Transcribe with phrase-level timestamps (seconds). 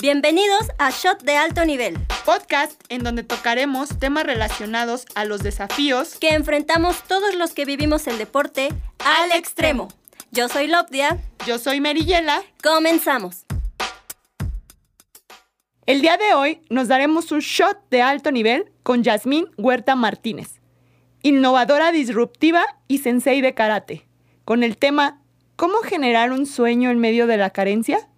[0.00, 6.14] Bienvenidos a Shot de Alto Nivel, podcast en donde tocaremos temas relacionados a los desafíos
[6.20, 8.68] que enfrentamos todos los que vivimos el deporte
[9.04, 9.88] al extremo.
[10.30, 11.18] Yo soy Lopdia.
[11.48, 12.44] Yo soy Meriyela.
[12.62, 13.44] Comenzamos.
[15.84, 20.60] El día de hoy nos daremos un shot de alto nivel con Yasmín Huerta Martínez,
[21.22, 24.06] innovadora disruptiva y sensei de karate,
[24.44, 25.20] con el tema
[25.56, 28.08] ¿Cómo generar un sueño en medio de la carencia?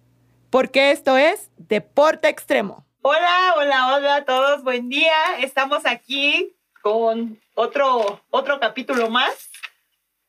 [0.51, 2.85] Porque esto es Deporte Extremo.
[3.01, 5.39] Hola, hola, hola a todos, buen día.
[5.39, 9.49] Estamos aquí con otro, otro capítulo más,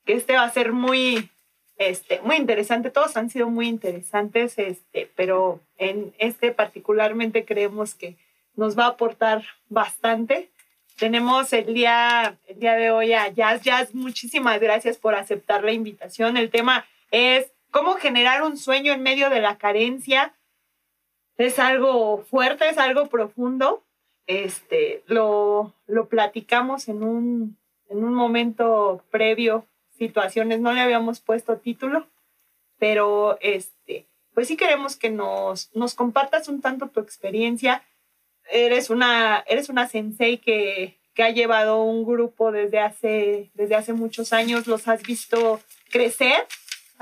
[0.07, 1.29] que este va a ser muy,
[1.77, 2.91] este, muy interesante.
[2.91, 8.17] Todos han sido muy interesantes, este, pero en este particularmente creemos que
[8.55, 10.51] nos va a aportar bastante.
[10.99, 13.63] Tenemos el día, el día de hoy a Jazz.
[13.63, 16.37] Jazz, muchísimas gracias por aceptar la invitación.
[16.37, 20.35] El tema es cómo generar un sueño en medio de la carencia.
[21.37, 23.83] Es algo fuerte, es algo profundo.
[24.29, 27.57] Este, lo, lo platicamos en un,
[27.89, 29.67] en un momento previo,
[29.99, 32.07] situaciones, no le habíamos puesto título,
[32.79, 37.83] pero este, pues sí queremos que nos, nos compartas un tanto tu experiencia.
[38.51, 43.93] Eres una, eres una sensei que, que ha llevado un grupo desde hace, desde hace
[43.95, 46.47] muchos años, los has visto crecer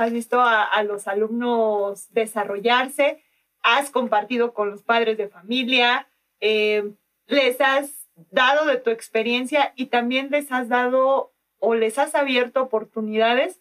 [0.01, 3.23] has visto a, los alumnos desarrollarse,
[3.63, 6.09] has compartido con los padres de familia,
[6.41, 6.93] eh,
[7.27, 12.63] les has dado de tu experiencia y también les has dado o les has abierto
[12.63, 13.61] oportunidades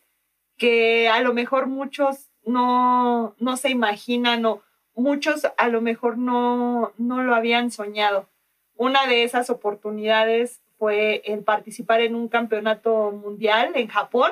[0.58, 4.62] que a lo mejor muchos no, no se imaginan o
[4.96, 8.28] muchos a lo mejor no, no lo habían soñado.
[8.76, 14.32] Una de esas oportunidades fue el participar en un campeonato mundial en Japón.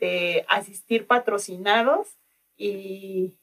[0.00, 2.08] Este, asistir patrocinados
[2.56, 3.34] y,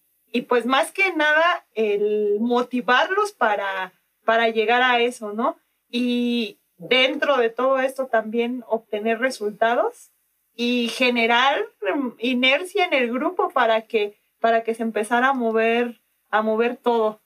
[0.48, 3.94] pues más que nada el motivarlos para,
[4.26, 5.58] para llegar a eso, ¿no?
[5.90, 10.12] Y dentro de todo esto también obtener resultados
[10.56, 11.66] y generar
[12.20, 17.22] inercia en el grupo para que, para que se empezara a mover, a mover todo.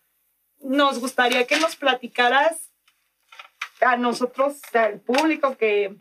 [0.60, 2.72] Nos gustaría que nos platicaras
[3.82, 5.96] a nosotros, al público que,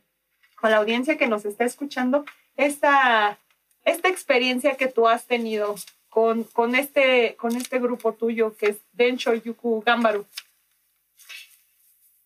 [0.61, 2.25] con la audiencia que nos está escuchando,
[2.61, 3.39] esta,
[3.85, 5.75] esta experiencia que tú has tenido
[6.11, 10.27] con, con, este, con este grupo tuyo que es Densho Yuku Gambaru.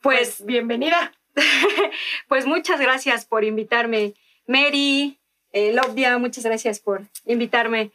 [0.01, 1.13] Pues, pues bienvenida.
[2.29, 4.15] pues muchas gracias por invitarme.
[4.47, 5.19] Mary,
[5.53, 7.93] eh, Lobdia, muchas gracias por invitarme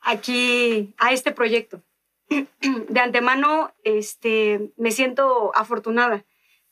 [0.00, 1.82] aquí a este proyecto.
[2.88, 6.24] De antemano, este, me siento afortunada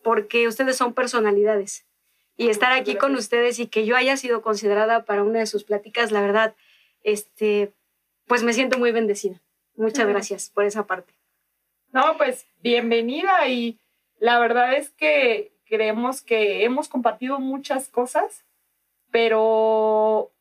[0.03, 1.85] porque ustedes son personalidades
[2.41, 5.63] y estar aquí con ustedes y que yo haya sido considerada para una de sus
[5.63, 6.55] pláticas, la verdad,
[7.03, 7.75] este,
[8.27, 9.43] pues me siento muy bendecida.
[9.77, 11.13] Muchas gracias por esa parte.
[11.93, 13.79] No, pues bienvenida y
[14.21, 18.47] la verdad es que creemos que hemos compartido muchas cosas,
[19.11, 20.33] pero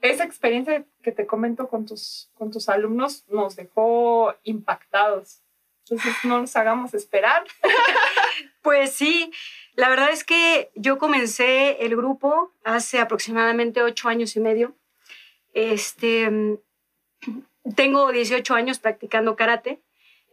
[0.00, 5.42] esa experiencia que te comento con tus, con tus alumnos nos dejó impactados.
[5.90, 7.42] Entonces no nos hagamos esperar.
[8.62, 9.32] pues sí,
[9.74, 14.74] la verdad es que yo comencé el grupo hace aproximadamente ocho años y medio.
[15.54, 16.58] Este,
[17.76, 19.80] tengo 18 años practicando karate,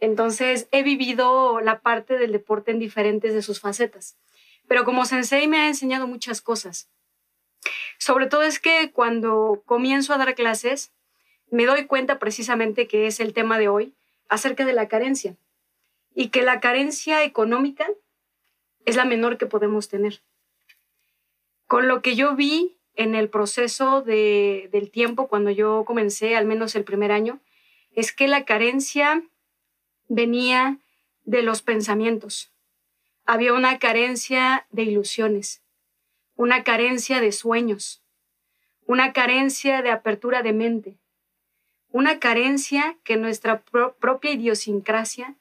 [0.00, 4.18] entonces he vivido la parte del deporte en diferentes de sus facetas.
[4.68, 6.90] Pero como sensei me ha enseñado muchas cosas.
[7.98, 10.92] Sobre todo es que cuando comienzo a dar clases,
[11.50, 13.94] me doy cuenta precisamente que es el tema de hoy,
[14.28, 15.36] acerca de la carencia.
[16.18, 17.86] Y que la carencia económica
[18.86, 20.22] es la menor que podemos tener.
[21.66, 26.74] Con lo que yo vi en el proceso del tiempo, cuando yo comencé, al menos
[26.74, 27.40] el primer año,
[27.92, 29.22] es que la carencia
[30.08, 30.78] venía
[31.24, 32.50] de los pensamientos.
[33.26, 35.62] Había una carencia de ilusiones,
[36.34, 38.02] una carencia de sueños,
[38.86, 40.96] una carencia de apertura de mente,
[41.90, 43.62] una carencia que nuestra
[43.98, 45.36] propia idiosincrasia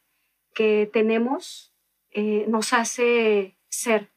[0.55, 1.71] que tenemos
[2.09, 4.09] eh, nos hace ser.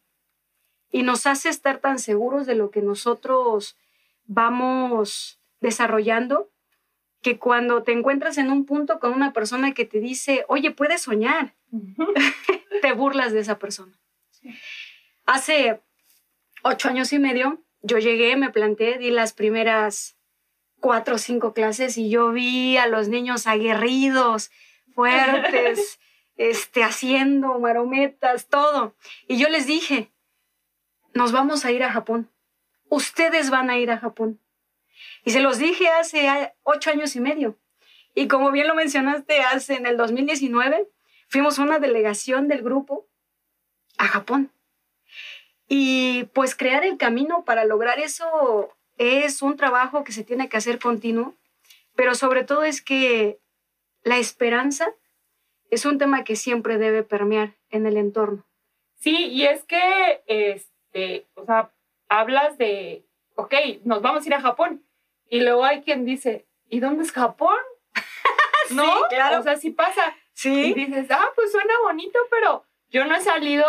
[0.90, 3.76] Y nos hace estar tan seguros de lo que nosotros
[4.24, 6.50] vamos desarrollando
[7.20, 11.02] que cuando te encuentras en un punto con una persona que te dice, oye, puedes
[11.02, 11.56] soñar,
[12.82, 13.98] te burlas de esa persona.
[15.26, 15.80] Hace
[16.62, 20.16] ocho años y medio, yo llegué, me planté, di las primeras
[20.80, 24.50] cuatro o cinco clases y yo vi a los niños aguerridos,
[24.94, 25.98] fuertes,
[26.38, 28.94] este, haciendo marometas, todo.
[29.26, 30.10] Y yo les dije,
[31.12, 32.30] nos vamos a ir a Japón.
[32.88, 34.40] Ustedes van a ir a Japón.
[35.24, 37.58] Y se los dije hace ocho años y medio.
[38.14, 40.88] Y como bien lo mencionaste, hace en el 2019
[41.28, 43.06] fuimos una delegación del grupo
[43.98, 44.50] a Japón.
[45.68, 50.56] Y pues crear el camino para lograr eso es un trabajo que se tiene que
[50.56, 51.34] hacer continuo,
[51.94, 53.38] pero sobre todo es que
[54.02, 54.94] la esperanza
[55.70, 58.46] es un tema que siempre debe permear en el entorno.
[58.96, 61.72] Sí, y es que, este, o sea,
[62.08, 63.04] hablas de,
[63.36, 63.54] ok,
[63.84, 64.84] nos vamos a ir a Japón,
[65.30, 67.58] y luego hay quien dice, ¿y dónde es Japón?
[68.70, 68.84] ¿No?
[69.08, 69.40] claro.
[69.40, 70.16] O sea, sí pasa.
[70.32, 70.66] Sí.
[70.66, 73.66] Y dices, ah, pues suena bonito, pero yo no he salido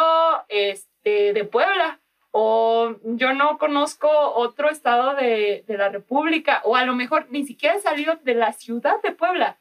[0.47, 1.99] este, de Puebla
[2.31, 7.43] o yo no conozco otro estado de, de, la República o a lo mejor ni
[7.45, 9.59] siquiera he salido de la ciudad de Puebla.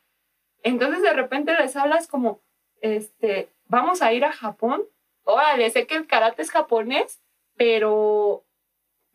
[0.62, 2.40] Entonces de repente les hablas como,
[2.80, 4.82] este, vamos a ir a Japón.
[5.24, 7.20] Órale, sé que el karate es japonés,
[7.56, 8.44] pero,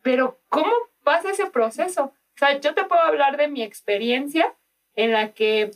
[0.02, 2.04] pero ¿cómo pasa ese proceso?
[2.04, 4.54] O sea, yo te puedo hablar de mi experiencia
[4.96, 5.72] en la que,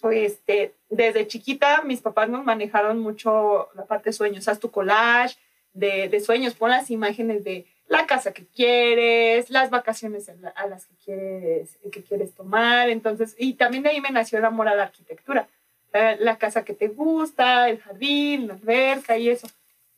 [0.00, 4.48] pues, este, desde chiquita mis papás nos manejaron mucho la parte de sueños.
[4.48, 5.36] Haz tu collage
[5.72, 10.86] de, de, sueños, pon las imágenes de la casa que quieres, las vacaciones a las
[10.86, 12.90] que quieres, que quieres tomar.
[12.90, 15.48] Entonces, y también de ahí me nació el amor a la arquitectura.
[15.92, 19.48] La, la casa que te gusta, el jardín, la alberca y eso.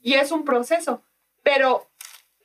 [0.00, 1.02] Y es un proceso.
[1.42, 1.90] Pero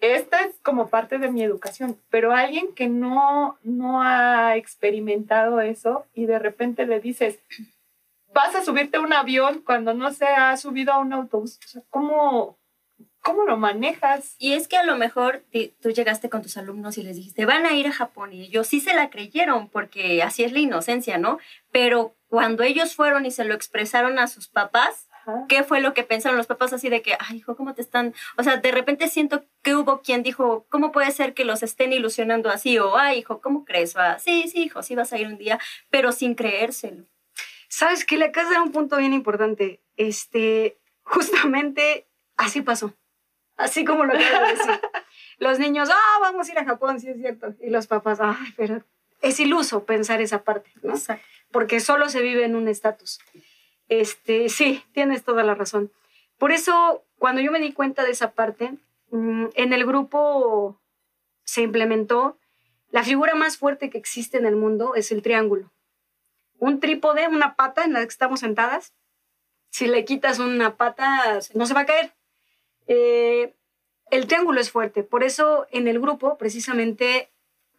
[0.02, 6.06] esta es como parte de mi educación, pero alguien que no, no ha experimentado eso
[6.14, 7.40] y de repente le dices,
[8.34, 11.68] vas a subirte a un avión cuando no se ha subido a un autobús, o
[11.68, 12.58] sea, ¿cómo,
[13.26, 14.36] ¿cómo lo manejas?
[14.38, 15.44] Y es que a lo mejor
[15.82, 18.68] tú llegaste con tus alumnos y les dijiste, van a ir a Japón y ellos
[18.68, 21.40] sí se la creyeron porque así es la inocencia, ¿no?
[21.72, 25.10] Pero cuando ellos fueron y se lo expresaron a sus papás,
[25.50, 28.14] ¿Qué fue lo que pensaron los papás así de que, ay, hijo, ¿cómo te están?
[28.38, 31.94] O sea, de repente siento que hubo quien dijo, ¿cómo puede ser que los estén
[31.94, 32.78] ilusionando así?
[32.78, 33.96] O, ay, hijo, ¿cómo crees?
[33.96, 37.06] Ah, sí, sí, hijo, sí vas a ir un día, pero sin creérselo.
[37.70, 39.82] Sabes que la casa era un punto bien importante.
[39.98, 42.08] Este, justamente
[42.38, 42.94] así pasó.
[43.58, 44.80] Así como lo quiero decir.
[45.40, 47.54] los niños, ah, vamos a ir a Japón, sí es cierto.
[47.62, 48.84] Y los papás, ay, pero
[49.22, 50.96] es iluso pensar esa parte, ¿no?
[51.52, 53.20] Porque solo se vive en un estatus.
[53.88, 55.92] Este, sí, tienes toda la razón.
[56.38, 58.74] Por eso, cuando yo me di cuenta de esa parte,
[59.12, 60.82] mm, en el grupo
[61.44, 62.38] se implementó
[62.96, 65.70] la figura más fuerte que existe en el mundo es el triángulo.
[66.60, 68.94] Un trípode, una pata en la que estamos sentadas.
[69.70, 72.14] Si le quitas una pata, no se va a caer.
[72.88, 73.54] Eh,
[74.12, 75.04] el triángulo es fuerte.
[75.04, 77.30] Por eso en el grupo, precisamente,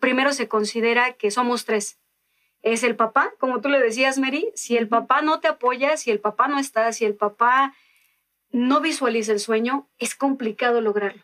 [0.01, 1.99] primero se considera que somos tres
[2.67, 6.11] es el papá, como tú le decías, Mary, si el papá no te apoya, si
[6.11, 7.77] el papá no está, si el papá
[8.51, 11.23] no visualiza el sueño, es complicado lograrlo.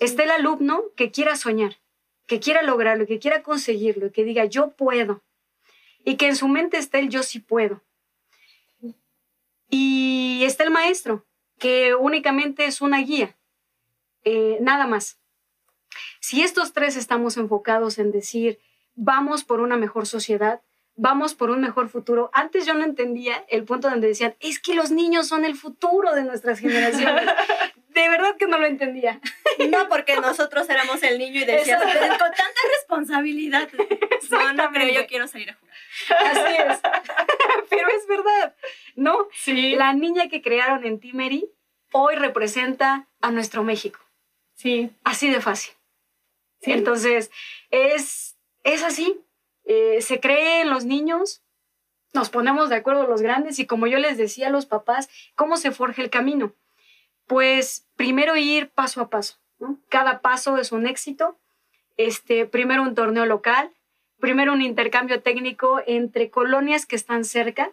[0.00, 1.76] Está el alumno que quiera soñar,
[2.26, 5.22] que quiera lograrlo, que quiera conseguirlo, que diga yo puedo,
[6.02, 7.82] y que en su mente esté el yo sí puedo.
[9.68, 11.26] Y está el maestro,
[11.64, 13.38] que únicamente es una guía,
[14.22, 15.16] eh, nada más.
[16.20, 18.58] Si estos tres estamos enfocados en decir,
[18.94, 20.60] vamos por una mejor sociedad,
[20.94, 22.28] vamos por un mejor futuro.
[22.34, 26.14] Antes yo no entendía el punto donde decían, es que los niños son el futuro
[26.14, 27.24] de nuestras generaciones.
[27.94, 29.20] de verdad que no lo entendía.
[29.70, 33.68] No, porque nosotros éramos el niño y decías, con tanta responsabilidad.
[34.30, 35.74] No, no creo, yo quiero salir a jugar.
[36.26, 36.80] Así es.
[37.70, 38.56] Pero es verdad,
[38.96, 39.28] ¿no?
[39.32, 39.76] Sí.
[39.76, 41.48] La niña que crearon en Timeri
[41.92, 44.00] hoy representa a nuestro México.
[44.54, 44.90] Sí.
[45.04, 45.74] Así de fácil.
[46.60, 46.72] Sí.
[46.72, 47.30] Entonces,
[47.70, 49.20] es es así.
[49.64, 51.42] Eh, se cree en los niños,
[52.12, 55.56] nos ponemos de acuerdo los grandes y como yo les decía a los papás, ¿cómo
[55.56, 56.54] se forja el camino?
[57.26, 59.36] Pues primero ir paso a paso.
[59.88, 61.38] Cada paso es un éxito.
[61.96, 63.70] Este, primero un torneo local,
[64.18, 67.70] primero un intercambio técnico entre colonias que están cerca,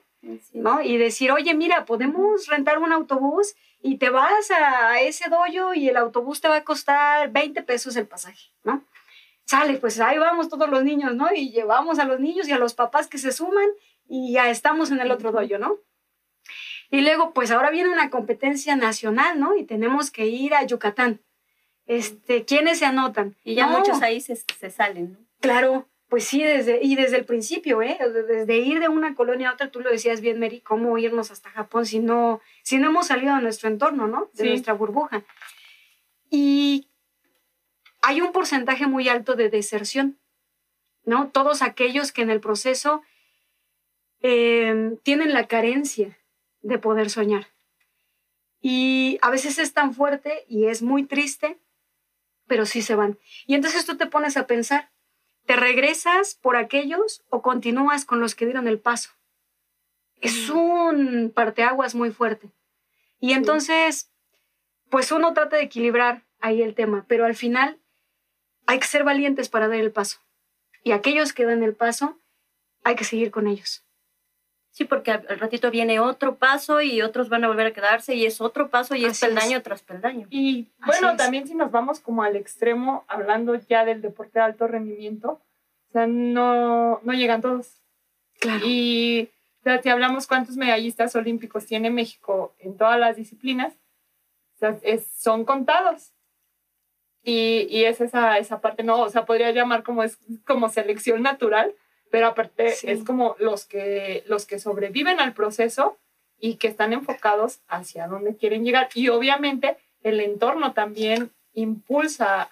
[0.54, 0.82] ¿no?
[0.82, 5.90] Y decir, oye, mira, podemos rentar un autobús y te vas a ese doyo y
[5.90, 8.86] el autobús te va a costar 20 pesos el pasaje, ¿no?
[9.52, 11.28] sale, pues ahí vamos todos los niños, ¿no?
[11.34, 13.68] Y llevamos a los niños y a los papás que se suman
[14.08, 15.78] y ya estamos en el otro doyo, ¿no?
[16.92, 19.56] Y luego, pues ahora viene una competencia nacional, ¿no?
[19.56, 21.22] Y tenemos que ir a Yucatán.
[21.88, 23.36] Este, ¿Quiénes se anotan?
[23.46, 25.18] Y ya muchos ahí se, se, salen, ¿no?
[25.40, 27.98] Claro, pues sí, desde, y desde el principio, ¿eh?
[28.28, 31.50] Desde ir de una colonia a otra, tú lo decías bien, Mary, ¿cómo irnos hasta
[31.50, 34.30] Japón si no, si no hemos salido de nuestro entorno, ¿no?
[34.34, 34.50] De Sí.
[34.50, 35.24] nuestra burbuja.
[36.30, 36.88] Y
[38.02, 40.20] hay un porcentaje muy alto de deserción,
[41.06, 41.30] ¿no?
[41.30, 43.02] Todos aquellos que en el proceso
[44.22, 46.18] eh, tienen la carencia
[46.62, 47.48] de poder soñar.
[48.62, 51.60] Y a veces es tan fuerte y es muy triste,
[52.48, 53.18] pero sí se van.
[53.48, 54.92] Y entonces tú te pones a pensar,
[55.46, 59.10] ¿te regresas por aquellos o continúas con los que dieron el paso?
[60.22, 62.52] Es un parteaguas muy fuerte.
[63.20, 64.12] Y entonces,
[64.90, 67.80] pues uno trata de equilibrar ahí el tema, pero al final
[68.68, 70.20] hay que ser valientes para dar el paso.
[70.84, 72.20] Y aquellos que dan el paso,
[72.84, 73.84] hay que seguir con ellos.
[74.72, 78.26] Sí, porque al, ratito viene otro paso y otros van a volver a quedarse y
[78.26, 80.28] es otro paso y es peldaño tras peldaño.
[80.30, 84.68] Y bueno, también si nos vamos como al extremo, hablando ya del deporte de alto
[84.68, 85.42] rendimiento,
[85.90, 87.82] o sea, no, no llegan todos.
[88.40, 88.66] Claro.
[88.66, 89.30] Y
[89.62, 93.74] o sea, si hablamos cuántos medallistas olímpicos tiene México en todas las disciplinas,
[94.56, 96.14] o sea, es, son contados.
[97.24, 101.22] Y, y, es esa, esa parte, no, o sea, podría llamar como, es, como selección
[101.22, 101.76] natural,
[102.12, 105.98] pero aparte es como los que, los que sobreviven al proceso
[106.40, 108.90] y que están enfocados hacia dónde quieren llegar.
[108.94, 112.50] Y obviamente el entorno también impulsa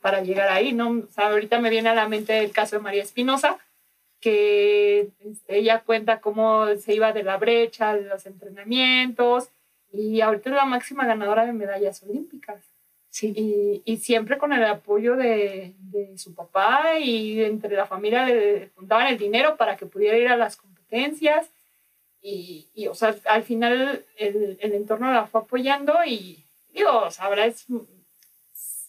[0.00, 0.90] para llegar ahí, ¿no?
[0.90, 3.58] O sea, ahorita me viene a la mente el caso de María Espinosa,
[4.20, 9.50] que este, ella cuenta cómo se iba de la brecha, de los entrenamientos,
[9.92, 12.64] y ahorita es la máxima ganadora de medallas olímpicas.
[13.22, 18.70] Y, y, siempre con el apoyo de, de, su papá y entre la familia le
[18.74, 21.50] juntaban el dinero para que pudiera ir a las competencias.
[22.20, 27.46] Y, y o sea, al final el, el, entorno la fue apoyando y, digo, ahora
[27.46, 27.66] es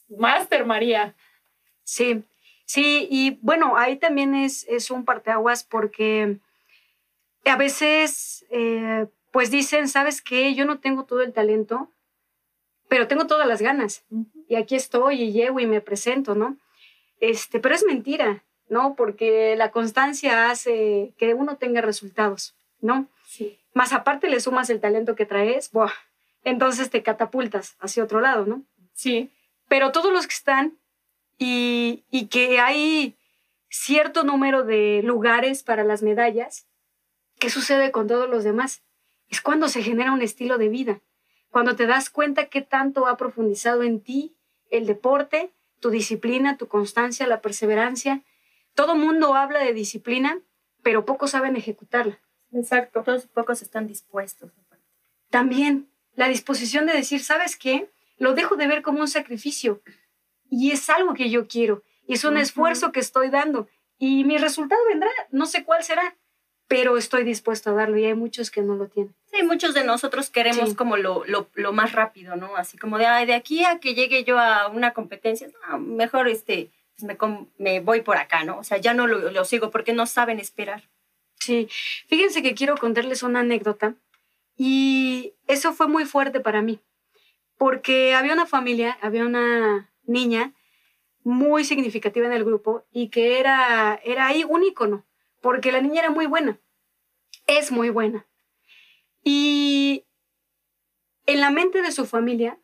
[0.10, 1.16] máster María.
[1.84, 2.24] Sí,
[2.66, 6.38] sí, y bueno, ahí también es, es un parteaguas porque
[7.46, 10.54] a veces, eh, pues dicen, ¿sabes qué?
[10.54, 11.92] Yo no tengo todo el talento,
[12.90, 14.04] pero tengo todas las ganas.
[14.48, 16.58] Y aquí estoy y llego y me presento, ¿no?
[17.20, 18.96] Este, pero es mentira, ¿no?
[18.96, 23.08] Porque la constancia hace que uno tenga resultados, ¿no?
[23.26, 23.58] Sí.
[23.74, 25.92] Más aparte le sumas el talento que traes, ¡buah!
[26.44, 28.64] entonces te catapultas hacia otro lado, ¿no?
[28.94, 29.30] Sí.
[29.68, 30.78] Pero todos los que están
[31.38, 33.16] y, y que hay
[33.70, 36.66] cierto número de lugares para las medallas,
[37.38, 38.82] ¿qué sucede con todos los demás?
[39.30, 41.02] Es cuando se genera un estilo de vida
[41.58, 44.36] cuando te das cuenta qué tanto ha profundizado en ti
[44.70, 48.22] el deporte, tu disciplina, tu constancia, la perseverancia.
[48.76, 50.40] Todo mundo habla de disciplina,
[50.84, 52.20] pero pocos saben ejecutarla.
[52.54, 53.02] Exacto.
[53.02, 54.52] Todos pocos están dispuestos.
[55.32, 57.90] También la disposición de decir, ¿sabes qué?
[58.20, 59.82] Lo dejo de ver como un sacrificio
[60.52, 64.38] y es algo que yo quiero y es un esfuerzo que estoy dando y mi
[64.38, 66.16] resultado vendrá, no sé cuál será,
[66.68, 69.16] pero estoy dispuesto a darlo y hay muchos que no lo tienen.
[69.32, 72.56] Sí, muchos de nosotros queremos como lo, lo, lo, más rápido, ¿no?
[72.56, 75.48] Así como de, Ay, de aquí a que llegue yo a una competencia,
[75.80, 78.60] mejor este, pues me, me, voy por acá, ¿no?
[78.60, 80.84] O sea, ya no lo, lo, sigo porque no saben esperar.
[81.40, 81.70] Sí,
[82.08, 83.96] fíjense que quiero contarles una anécdota
[84.58, 86.80] y eso fue muy fuerte para mí,
[87.58, 90.54] porque había una familia, había una niña
[91.24, 95.07] muy significativa en el grupo y que era, era ahí un ícono
[95.42, 96.60] porque la niña era muy buena,
[97.46, 98.26] es muy buena.
[99.24, 100.06] Y
[101.26, 102.58] en la mente de su familia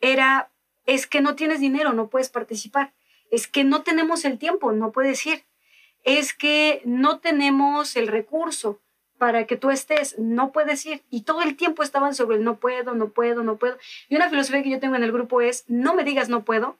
[0.00, 0.50] era,
[0.86, 2.92] es que no tienes dinero, no puedes participar,
[3.30, 5.44] es que no tenemos el tiempo, no puedes ir,
[6.04, 8.80] es que no tenemos el recurso
[9.18, 11.02] para que tú estés, no puedes ir.
[11.10, 13.76] Y todo el tiempo estaban sobre el no puedo, no puedo, no puedo.
[14.08, 16.78] Y una filosofía que yo tengo en el grupo es, no me digas no puedo,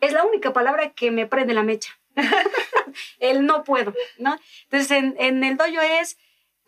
[0.00, 1.98] es la única palabra que me prende la mecha.
[3.20, 4.38] el no puedo, ¿no?
[4.64, 6.18] Entonces, en, el dojo es,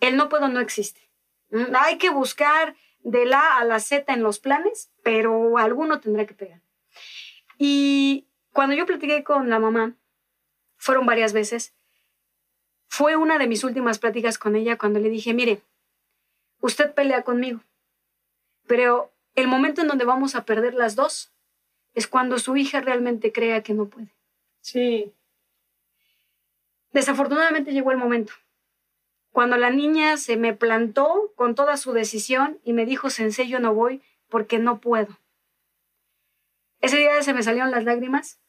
[0.00, 1.00] el no puedo no existe.
[1.50, 6.26] Mm, hay que buscar de la a la Z en los planes, pero alguno tendrá
[6.26, 6.60] que pegar.
[7.58, 9.94] Y cuando yo platiqué con la mamá,
[10.76, 11.74] fueron varias veces,
[12.88, 15.62] fue una de mis últimas pláticas con ella cuando le dije, mire,
[16.60, 17.60] usted pelea conmigo,
[18.66, 21.32] pero el momento en donde vamos a perder las dos
[21.94, 24.08] es cuando su hija realmente crea que no puede.
[24.60, 25.12] Sí.
[26.94, 28.32] Desafortunadamente llegó el momento.
[29.32, 33.58] Cuando la niña se me plantó con toda su decisión y me dijo, Sensei, yo
[33.58, 35.18] no voy porque no puedo.
[36.80, 38.40] Ese día se me salieron las lágrimas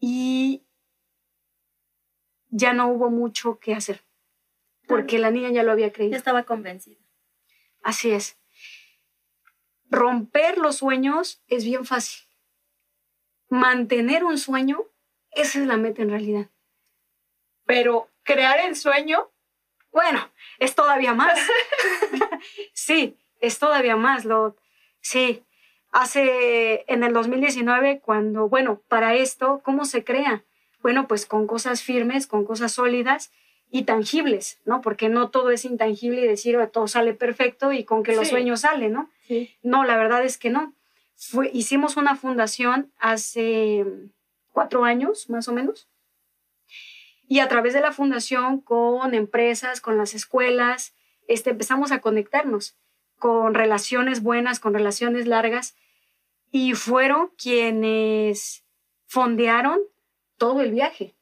[0.00, 0.64] y
[2.48, 4.04] ya no hubo mucho que hacer,
[4.88, 6.10] porque la niña ya lo había creído.
[6.12, 7.00] Ya estaba convencida.
[7.82, 8.36] Así es.
[9.88, 12.26] Romper los sueños es bien fácil.
[13.48, 14.86] Mantener un sueño,
[15.30, 16.51] esa es la meta en realidad.
[17.66, 19.30] Pero crear el sueño,
[19.92, 21.38] bueno, es todavía más.
[22.72, 24.24] sí, es todavía más.
[24.24, 24.56] Lo,
[25.00, 25.44] sí,
[25.90, 30.44] hace en el 2019, cuando, bueno, para esto, ¿cómo se crea?
[30.80, 33.30] Bueno, pues con cosas firmes, con cosas sólidas
[33.70, 34.80] y tangibles, ¿no?
[34.80, 38.28] Porque no todo es intangible y decir oh, todo sale perfecto y con que los
[38.28, 39.10] sueños salen, ¿no?
[39.26, 39.54] Sí.
[39.62, 40.74] No, la verdad es que no.
[41.16, 43.84] Fue, hicimos una fundación hace
[44.50, 45.88] cuatro años, más o menos,
[47.32, 50.94] Y a través de la fundación, con empresas, con las escuelas,
[51.28, 52.76] este, empezamos a conectarnos
[53.18, 55.74] con relaciones buenas, con relaciones largas,
[56.50, 58.66] y fueron quienes
[59.06, 59.80] fondearon
[60.36, 61.14] todo el viaje.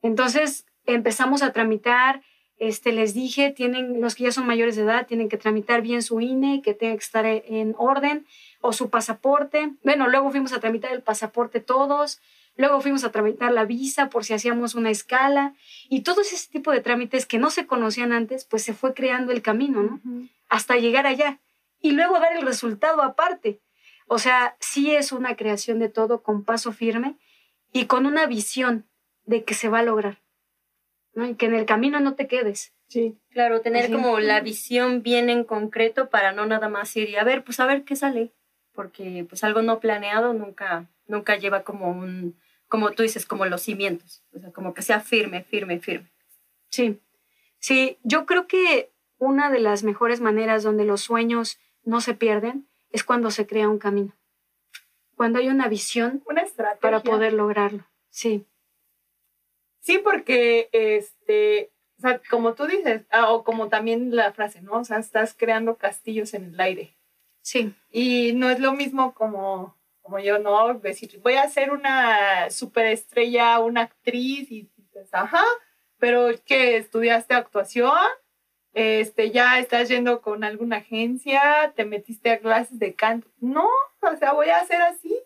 [0.00, 2.22] Entonces empezamos a tramitar,
[2.58, 6.02] este, les dije, tienen, los que ya son mayores de edad tienen que tramitar bien
[6.02, 8.28] su INE, que tenga que estar en orden,
[8.60, 9.72] o su pasaporte.
[9.82, 12.20] Bueno, luego fuimos a tramitar el pasaporte todos,
[12.56, 15.54] luego fuimos a tramitar la visa por si hacíamos una escala,
[15.88, 19.32] y todo ese tipo de trámites que no se conocían antes, pues se fue creando
[19.32, 20.00] el camino, ¿no?
[20.48, 21.40] Hasta llegar allá.
[21.80, 23.60] Y luego dar el resultado aparte.
[24.06, 27.16] O sea, sí es una creación de todo con paso firme
[27.72, 28.86] y con una visión
[29.24, 30.22] de que se va a lograr.
[31.14, 31.26] ¿no?
[31.26, 32.72] Y que en el camino no te quedes.
[32.88, 33.18] Sí.
[33.30, 37.24] Claro, tener como la visión bien en concreto para no nada más ir y a
[37.24, 38.32] ver, pues a ver qué sale,
[38.72, 43.62] porque pues algo no planeado nunca, nunca lleva como un, como tú dices, como los
[43.62, 46.10] cimientos, o sea, como que sea firme, firme, firme.
[46.70, 47.00] Sí,
[47.58, 52.66] sí, yo creo que una de las mejores maneras donde los sueños no se pierden
[52.90, 54.16] es cuando se crea un camino,
[55.16, 56.80] cuando hay una visión una estrategia.
[56.80, 58.46] para poder lograrlo, sí.
[59.80, 64.78] Sí, porque, este, o sea, como tú dices, ah, o como también la frase, ¿no?
[64.78, 66.96] O sea, estás creando castillos en el aire.
[67.42, 67.74] Sí.
[67.90, 70.74] Y no es lo mismo como, como yo, ¿no?
[70.74, 75.44] Decir, voy a ser una superestrella, una actriz, y dices, ajá,
[75.98, 77.96] pero que estudiaste actuación,
[78.74, 83.28] este, ya estás yendo con alguna agencia, te metiste a clases de canto.
[83.40, 83.68] No,
[84.00, 85.16] o sea, voy a hacer así.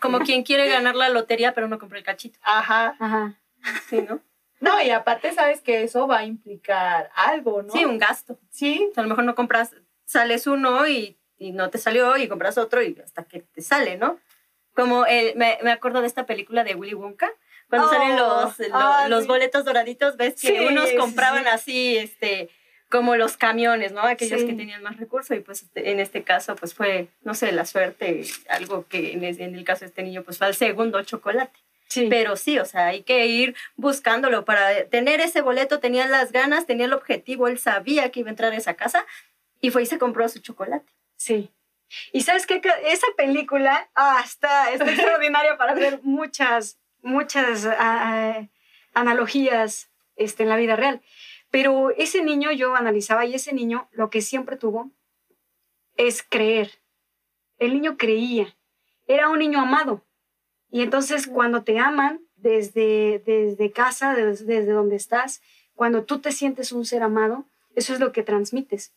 [0.00, 2.38] Como, quien quiere ganar la lotería, pero no compró el cachito.
[2.42, 2.96] Ajá.
[2.98, 3.40] Ajá.
[3.88, 4.20] Sí, ¿no?
[4.60, 7.72] No, y aparte sabes que eso va a implicar algo, ¿no?
[7.72, 8.38] Sí, un gasto.
[8.50, 8.90] Sí.
[8.96, 12.82] a lo mejor no compras, sales uno y, y, no te salió y compras otro
[12.82, 14.18] y hasta que te sale, ¿no?
[14.74, 17.30] Como el, me, me acuerdo de esta película de Willy Wonka,
[17.68, 19.28] cuando salen los, ah, los sí.
[19.28, 21.50] boletos doraditos, ves que Sí, unos compraban sí.
[21.50, 22.48] así, este,
[22.88, 24.00] como los camiones, ¿no?
[24.00, 27.52] Aquellos que tenían más recursos y pues este, en este caso pues fue, no sé,
[27.52, 31.02] la suerte, algo que en, en el caso de este niño pues fue al segundo
[31.02, 31.58] chocolate.
[31.88, 32.06] Sí.
[32.10, 36.66] Pero sí, o sea, hay que ir buscándolo para tener ese boleto, tenía las ganas,
[36.66, 39.06] tenía el objetivo, él sabía que iba a entrar a esa casa
[39.60, 40.90] y fue y se compró su chocolate.
[41.18, 41.50] Sí.
[42.12, 42.62] Y sabes qué?
[42.84, 48.48] Esa película ah, está, extraordinaria para hacer muchas, muchas ah, ah,
[48.94, 51.02] analogías este, en la vida real.
[51.50, 54.92] Pero ese niño yo analizaba y ese niño lo que siempre tuvo
[55.96, 56.70] es creer.
[57.58, 58.56] El niño creía.
[59.06, 60.06] Era un niño amado.
[60.70, 65.40] Y entonces cuando te aman desde, desde casa, desde donde estás,
[65.74, 68.92] cuando tú te sientes un ser amado, eso es lo que transmites.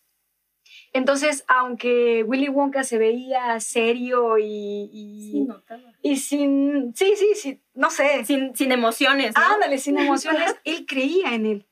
[0.93, 5.93] Entonces, aunque Willy Wonka se veía serio y, y, notaba.
[6.01, 9.41] y sin, sí, sí, sí, no sé, Sin, sin emociones, ¿no?
[9.41, 11.67] ándale, sin emociones, él creía en él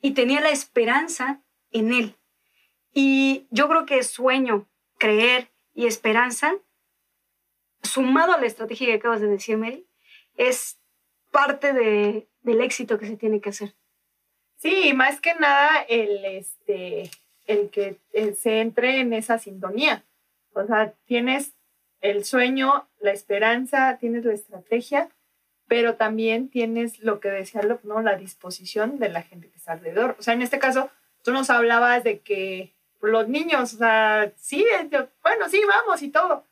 [0.00, 2.16] y tenía la esperanza en él.
[2.92, 6.54] Y yo creo que sueño, creer y esperanza,
[7.82, 9.86] sumado a la estrategia que acabas de decir, Mary,
[10.36, 10.80] es
[11.30, 13.74] parte de, del éxito que se tiene que hacer.
[14.56, 17.10] Sí, más que nada el, este,
[17.46, 20.04] el que eh, se entre en esa sintonía.
[20.52, 21.52] O sea, tienes
[22.00, 25.08] el sueño, la esperanza, tienes la estrategia,
[25.66, 28.02] pero también tienes lo que decía Lop, ¿no?
[28.02, 30.16] La disposición de la gente que está alrededor.
[30.18, 30.90] O sea, en este caso,
[31.22, 36.10] tú nos hablabas de que los niños, o sea, sí, yo- bueno, sí, vamos y
[36.10, 36.44] todo,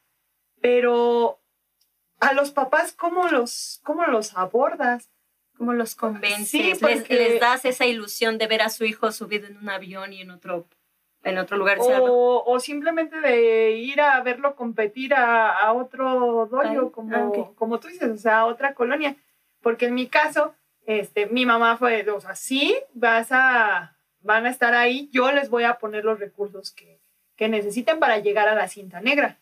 [0.60, 1.38] pero
[2.20, 5.10] a los papás, ¿cómo los, cómo los abordas?
[5.56, 6.48] ¿Cómo los convences?
[6.48, 9.68] Sí, les, porque- les das esa ilusión de ver a su hijo subido en un
[9.68, 10.66] avión y en otro,
[11.24, 11.78] en otro lugar.
[11.80, 17.28] O O, simplemente de ir a verlo competir a, a otro dojo, Ah, como, ah,
[17.28, 17.54] ok.
[17.56, 19.16] como tú dices, o sea, a otra colonia.
[19.60, 20.54] Porque en mi caso,
[20.86, 25.48] este, mi mamá fue, o sea, sí, vas a, van a estar ahí, yo les
[25.50, 27.00] voy a poner los recursos que,
[27.36, 29.38] que necesiten para llegar a la cinta negra.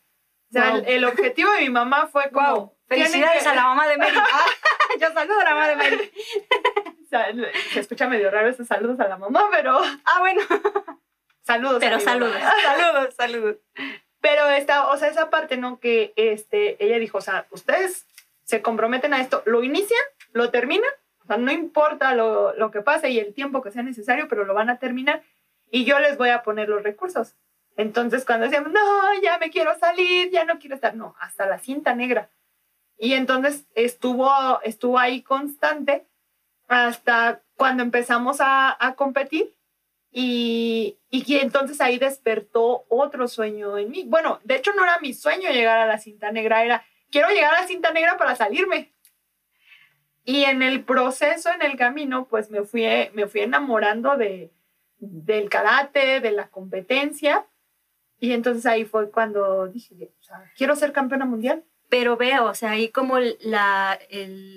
[0.50, 0.78] O sea, Wow.
[0.80, 2.54] el, el objetivo de mi mamá fue como...
[2.56, 4.16] Wow, felicidades que- a la mamá de Mary.
[5.00, 5.96] Yo saludo a la mamá de Mary.
[7.04, 7.26] o sea,
[7.72, 10.42] se escucha medio raro esos saludos a la mamá, pero Ah, bueno.
[11.42, 11.78] Saludos.
[11.80, 12.36] Pero saludos.
[12.64, 13.56] Saludos, saludos.
[14.20, 15.80] Pero esta, o sea, esa parte, ¿no?
[15.80, 18.06] Que este, ella dijo, o sea, ustedes
[18.44, 20.00] se comprometen a esto, lo inician,
[20.32, 20.90] lo terminan,
[21.22, 24.44] o sea, no importa lo, lo que pase y el tiempo que sea necesario, pero
[24.44, 25.22] lo van a terminar
[25.70, 27.36] y yo les voy a poner los recursos.
[27.76, 31.58] Entonces, cuando decíamos, no, ya me quiero salir, ya no quiero estar, no, hasta la
[31.58, 32.28] cinta negra.
[32.98, 36.06] Y entonces estuvo, estuvo ahí constante
[36.68, 39.54] hasta cuando empezamos a, a competir
[40.12, 44.04] y, y que entonces ahí despertó otro sueño en mí.
[44.06, 47.54] Bueno, de hecho no era mi sueño llegar a la cinta negra, era quiero llegar
[47.54, 48.92] a la cinta negra para salirme.
[50.24, 54.52] Y en el proceso, en el camino, pues me fui, me fui enamorando de,
[54.98, 57.46] del karate, de la competencia.
[58.18, 61.64] Y entonces ahí fue cuando dije, o sea, quiero ser campeona mundial.
[61.88, 63.98] Pero veo, o sea, ahí como la,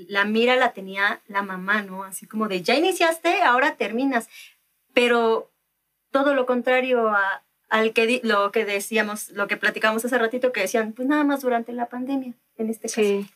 [0.07, 2.03] la mira la tenía la mamá, ¿no?
[2.03, 4.29] Así como de, ya iniciaste, ahora terminas.
[4.93, 5.51] Pero
[6.11, 10.61] todo lo contrario a, al que lo que decíamos, lo que platicamos hace ratito, que
[10.61, 13.01] decían, pues nada más durante la pandemia, en este caso.
[13.01, 13.27] Sí,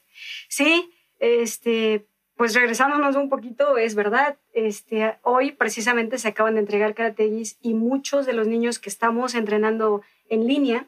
[0.47, 6.93] sí este, pues regresándonos un poquito, es verdad, este, hoy precisamente se acaban de entregar
[6.93, 10.87] karategis y muchos de los niños que estamos entrenando en línea,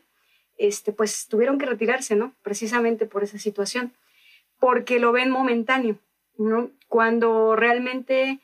[0.57, 2.35] este, pues tuvieron que retirarse, ¿no?
[2.43, 3.93] Precisamente por esa situación,
[4.59, 5.97] porque lo ven momentáneo,
[6.37, 6.69] ¿no?
[6.87, 8.39] Cuando realmente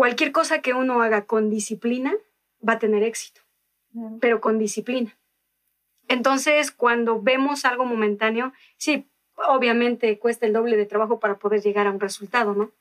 [0.00, 2.14] cualquier cosa que uno haga con disciplina
[2.66, 3.42] va a tener éxito,
[4.18, 5.14] pero con disciplina.
[6.08, 11.86] Entonces, cuando vemos algo momentáneo, sí, obviamente cuesta el doble de trabajo para poder llegar
[11.86, 12.72] a un resultado, ¿no?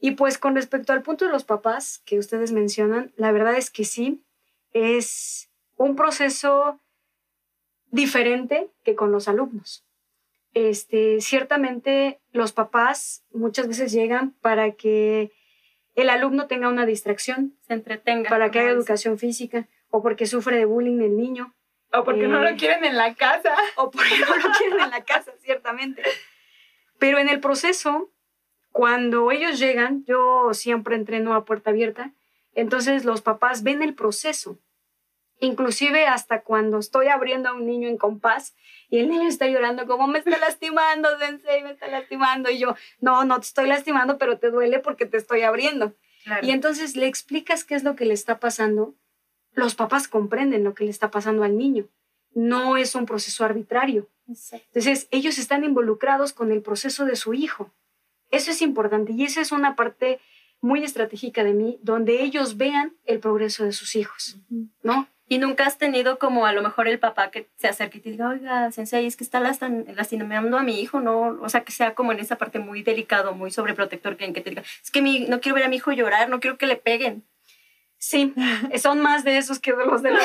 [0.00, 3.70] Y pues con respecto al punto de los papás que ustedes mencionan, la verdad es
[3.70, 4.24] que sí,
[4.72, 6.80] es un proceso
[7.90, 9.84] diferente que con los alumnos.
[10.54, 15.30] Este, ciertamente los papás muchas veces llegan para que
[15.94, 20.56] el alumno tenga una distracción, se entretenga, para que haga educación física o porque sufre
[20.56, 21.54] de bullying el niño
[21.92, 23.54] o porque no lo eh, quieren en la casa.
[23.76, 26.02] O porque no lo quieren en la casa, ciertamente.
[26.98, 28.10] Pero en el proceso,
[28.70, 32.12] cuando ellos llegan, yo siempre entreno a puerta abierta,
[32.54, 34.58] entonces los papás ven el proceso.
[35.42, 38.54] Inclusive hasta cuando estoy abriendo a un niño en compás
[38.88, 42.50] y el niño está llorando como me está lastimando, sensei, me está lastimando.
[42.50, 45.94] Y yo, no, no te estoy lastimando, pero te duele porque te estoy abriendo.
[46.42, 48.94] Y entonces le explicas qué es lo que le está pasando
[49.54, 51.88] los papás comprenden lo que le está pasando al niño.
[52.34, 54.08] No es un proceso arbitrario.
[54.26, 57.70] Entonces, ellos están involucrados con el proceso de su hijo.
[58.30, 60.20] Eso es importante y esa es una parte
[60.62, 64.38] muy estratégica de mí, donde ellos vean el progreso de sus hijos,
[64.82, 65.08] ¿no?
[65.32, 68.10] Y nunca has tenido como a lo mejor el papá que se acerque y te
[68.10, 71.38] diga, oiga, sensei, es que está lastimando a mi hijo, ¿no?
[71.40, 74.50] O sea, que sea como en esa parte muy delicado, muy sobreprotector, que, que te
[74.50, 76.76] diga, es que mi, no quiero ver a mi hijo llorar, no quiero que le
[76.76, 77.24] peguen.
[77.96, 78.34] Sí,
[78.76, 80.22] son más de esos que de los de los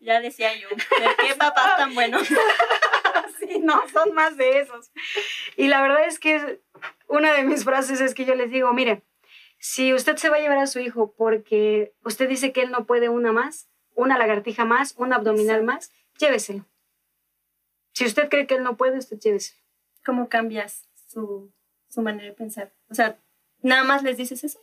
[0.00, 2.26] Ya decía yo, qué papás tan buenos?
[3.40, 4.90] sí, no, son más de esos.
[5.58, 6.62] Y la verdad es que
[7.08, 9.02] una de mis frases es que yo les digo, mire,
[9.60, 12.86] si usted se va a llevar a su hijo porque usted dice que él no
[12.86, 16.64] puede una más, una lagartija más, un abdominal más, lléveselo.
[17.92, 19.60] Si usted cree que él no puede, usted lléveselo.
[20.02, 21.52] ¿Cómo cambias su,
[21.90, 22.72] su manera de pensar?
[22.88, 23.18] O sea,
[23.60, 24.58] ¿nada más les dices eso?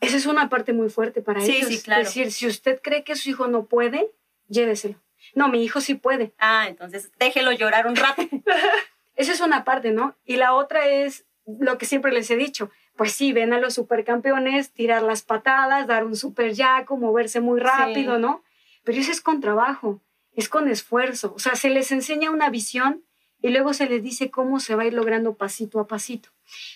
[0.00, 1.68] Esa es una parte muy fuerte para ellos.
[1.68, 2.02] Sí, claro.
[2.02, 4.10] Es decir, si usted cree que su hijo no puede,
[4.48, 5.00] lléveselo.
[5.34, 6.34] No, mi hijo sí puede.
[6.36, 8.20] Ah, entonces déjelo llorar un rato.
[9.16, 10.14] Esa es una parte, ¿no?
[10.26, 12.70] Y la otra es lo que siempre les he dicho.
[12.96, 17.58] Pues sí, ven a los supercampeones, tirar las patadas, dar un super yaco, moverse muy
[17.58, 18.42] rápido, ¿no?
[18.84, 20.00] Pero eso es con trabajo,
[20.34, 21.32] es con esfuerzo.
[21.34, 23.02] O sea, se les enseña una visión
[23.40, 26.30] y luego se les dice cómo se va a ir logrando pasito a pasito.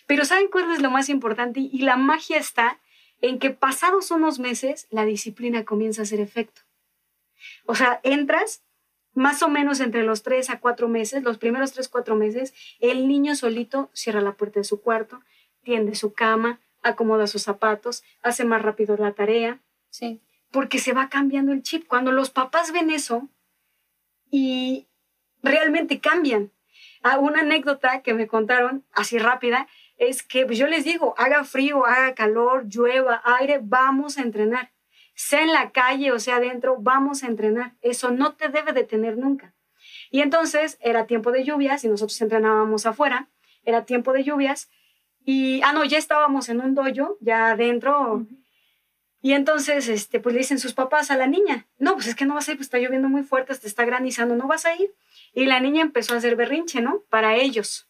[0.07, 1.61] Pero ¿saben cuál es lo más importante?
[1.61, 2.81] Y la magia está
[3.21, 6.63] en que pasados unos meses la disciplina comienza a hacer efecto.
[7.67, 8.63] O sea, entras
[9.15, 13.09] más o menos entre los tres a cuatro meses, los primeros tres, cuatro meses, el
[13.09, 15.23] niño solito cierra la puerta de su cuarto,
[15.67, 19.59] tiende su cama, acomoda sus zapatos, hace más rápido la tarea.
[19.91, 20.23] Sí.
[20.53, 21.89] Porque se va cambiando el chip.
[21.89, 23.29] Cuando los papás ven eso
[24.31, 24.87] y
[25.43, 26.53] realmente cambian.
[27.03, 29.67] Ah, una anécdota que me contaron así rápida
[29.99, 34.71] es que pues yo les digo, haga frío, haga calor, llueva, aire, vamos a entrenar.
[35.17, 37.75] Sea en la calle o sea adentro, vamos a entrenar.
[37.83, 39.53] Eso no te debe detener nunca.
[40.13, 43.29] Y entonces era tiempo de lluvias y nosotros entrenábamos afuera,
[43.65, 44.71] era tiempo de lluvias
[45.27, 48.27] y, ah, no, ya estábamos en un dojo, ya adentro.
[49.21, 52.25] Y entonces, este, pues le dicen sus papás a la niña, no, pues es que
[52.25, 54.75] no vas a ir, pues está lloviendo muy fuerte, te está granizando, no vas a
[54.75, 54.95] ir.
[55.35, 57.03] Y la niña empezó a hacer berrinche, ¿no?
[57.11, 57.87] Para ellos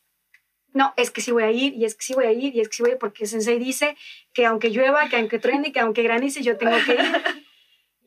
[0.77, 2.61] no, es que sí voy a ir, y es que sí voy a ir, y
[2.61, 3.96] es que sí voy a ir, porque Sensei dice
[4.35, 7.01] que aunque llueva, que aunque truene, que aunque granice, yo tengo que ir.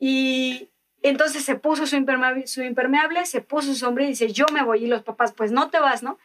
[0.02, 0.70] Y
[1.02, 4.62] entonces se puso su impermeable, su impermeable se puso su sombrilla y dice, yo me
[4.62, 6.18] voy, y los papás, pues no te vas, ¿no?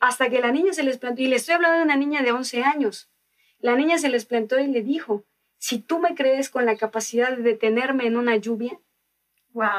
[0.00, 2.32] Hasta que la niña se les plantó, y le estoy hablando de una niña de
[2.32, 3.10] 11 años,
[3.58, 5.24] la niña se les plantó y le dijo,
[5.58, 8.78] si tú me crees con la capacidad de detenerme en una lluvia,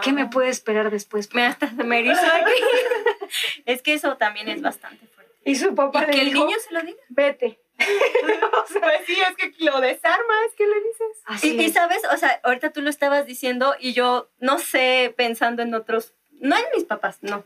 [0.03, 1.33] ¿qué me puede esperar después?
[1.33, 2.11] Me hasta me aquí.
[3.65, 5.07] es que eso también es bastante
[5.45, 7.01] y su papá le que el niño se lo diga.
[7.09, 7.59] Vete.
[7.79, 11.43] o sea, pues sí, es que lo desarmas, ¿qué le dices?
[11.43, 15.61] y, y, sabes, o sea, ahorita tú lo estabas diciendo y yo no sé, pensando
[15.63, 17.45] en otros, no en mis papás, no.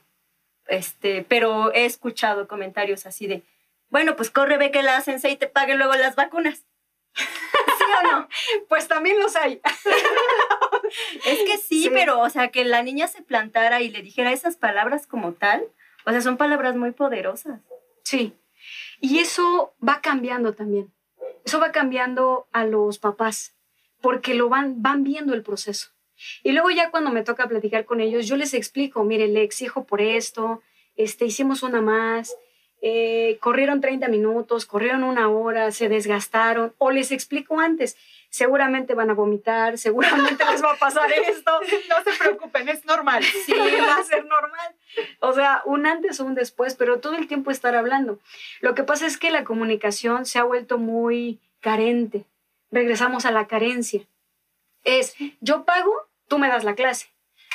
[0.68, 3.44] Este, pero he escuchado comentarios así de,
[3.90, 6.64] Bueno, pues corre, ve que la sensei te pague luego las vacunas.
[7.16, 8.28] ¿Sí o no?
[8.70, 9.62] Pues también los hay.
[11.26, 11.90] Es que sí, Sí.
[11.92, 15.64] pero, o sea, que la niña se plantara y le dijera esas palabras como tal,
[16.06, 17.62] o sea, son palabras muy poderosas.
[18.04, 18.34] Sí.
[19.00, 20.94] Y eso va cambiando también.
[21.46, 23.56] Eso va cambiando a los papás,
[24.02, 25.90] porque lo van, van viendo el proceso.
[26.44, 29.86] Y luego ya cuando me toca platicar con ellos, yo les explico, mire, le exijo
[29.86, 30.62] por esto,
[30.96, 32.36] este, hicimos una más,
[32.86, 37.96] eh, corrieron 30 minutos, corrieron una hora, se desgastaron, o les explico antes,
[38.30, 41.52] seguramente van a vomitar, seguramente les va a pasar esto,
[41.90, 43.24] No se preocupen, es normal.
[43.46, 44.76] Sí, va a ser normal.
[45.20, 48.20] O sea, un antes o un después, pero todo el tiempo estar hablando.
[48.60, 52.26] Lo que pasa es que la comunicación se ha vuelto muy carente.
[52.70, 54.02] Regresamos a la carencia.
[54.84, 57.08] Es, yo pago, tú me das la clase.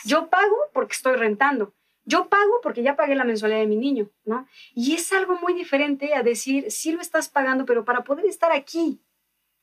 [0.05, 1.75] Yo pago porque estoy rentando.
[2.05, 4.49] Yo pago porque ya pagué la mensualidad de mi niño, ¿no?
[4.75, 8.51] Y es algo muy diferente a decir, sí lo estás pagando, pero para poder estar
[8.51, 9.03] aquí,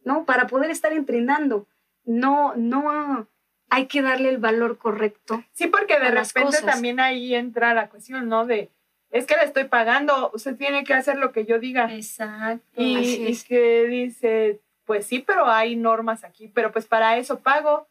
[0.03, 0.25] ¿no?
[0.25, 1.67] Para poder estar entrenando.
[2.03, 3.27] No, no
[3.69, 8.29] hay que darle el valor correcto Sí, porque de repente también ahí entra la cuestión,
[8.29, 8.45] ¿no?
[8.45, 8.69] De,
[9.09, 11.91] es que le estoy pagando, usted tiene que hacer lo que yo diga.
[11.93, 12.63] Exacto.
[12.75, 17.87] Y, y que dice, pues sí, pero hay normas aquí, pero pues para eso pago.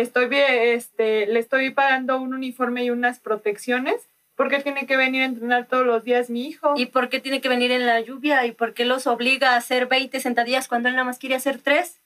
[0.00, 5.24] Estoy este, le estoy pagando un uniforme y unas protecciones, porque tiene que venir a
[5.24, 6.74] entrenar todos los días mi hijo.
[6.76, 8.46] ¿Y por qué tiene que venir en la lluvia?
[8.46, 11.60] ¿Y por qué los obliga a hacer 20 sentadillas cuando él nada más quiere hacer
[11.60, 12.00] 3?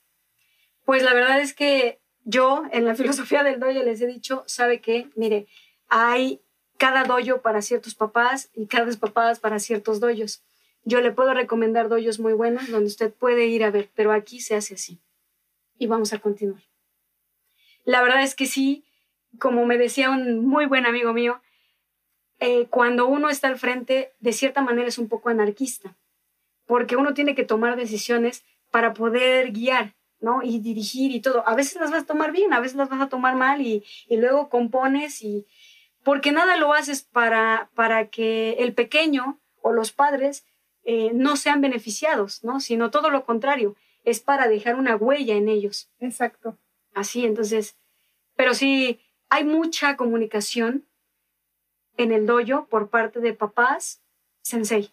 [0.87, 4.81] Pues la verdad es que yo en la filosofía del dojo les he dicho, ¿sabe
[4.81, 5.11] qué?
[5.15, 5.47] Mire,
[5.89, 6.41] hay
[6.79, 10.43] cada dojo para ciertos papás y cada papás para ciertos dojos.
[10.85, 14.41] Yo le puedo recomendar dojos muy buenos donde usted puede ir a ver, pero aquí
[14.41, 14.99] se hace así.
[15.79, 16.72] Y vamos a continuar.
[17.85, 18.85] La verdad es que sí,
[19.39, 21.41] como me decía un muy buen amigo mío,
[22.41, 25.97] eh, cuando uno está al frente, de cierta manera es un poco anarquista,
[26.67, 30.43] porque uno tiene que tomar decisiones para poder guiar, ¿no?
[30.43, 31.47] Y dirigir y todo.
[31.47, 33.85] A veces las vas a tomar bien, a veces las vas a tomar mal y,
[34.09, 35.47] luego compones y...
[36.03, 40.45] Porque nada lo haces para, para que el pequeño o los padres
[40.83, 42.59] eh, no sean beneficiados, ¿no?
[42.59, 45.91] Sino todo lo contrario, es para dejar una huella en ellos.
[46.01, 46.59] Exacto.
[46.95, 47.77] Así, entonces,
[48.37, 50.87] pero sí, hay mucha comunicación
[51.97, 54.03] en el dojo por parte de papás,
[54.43, 54.93] sensei,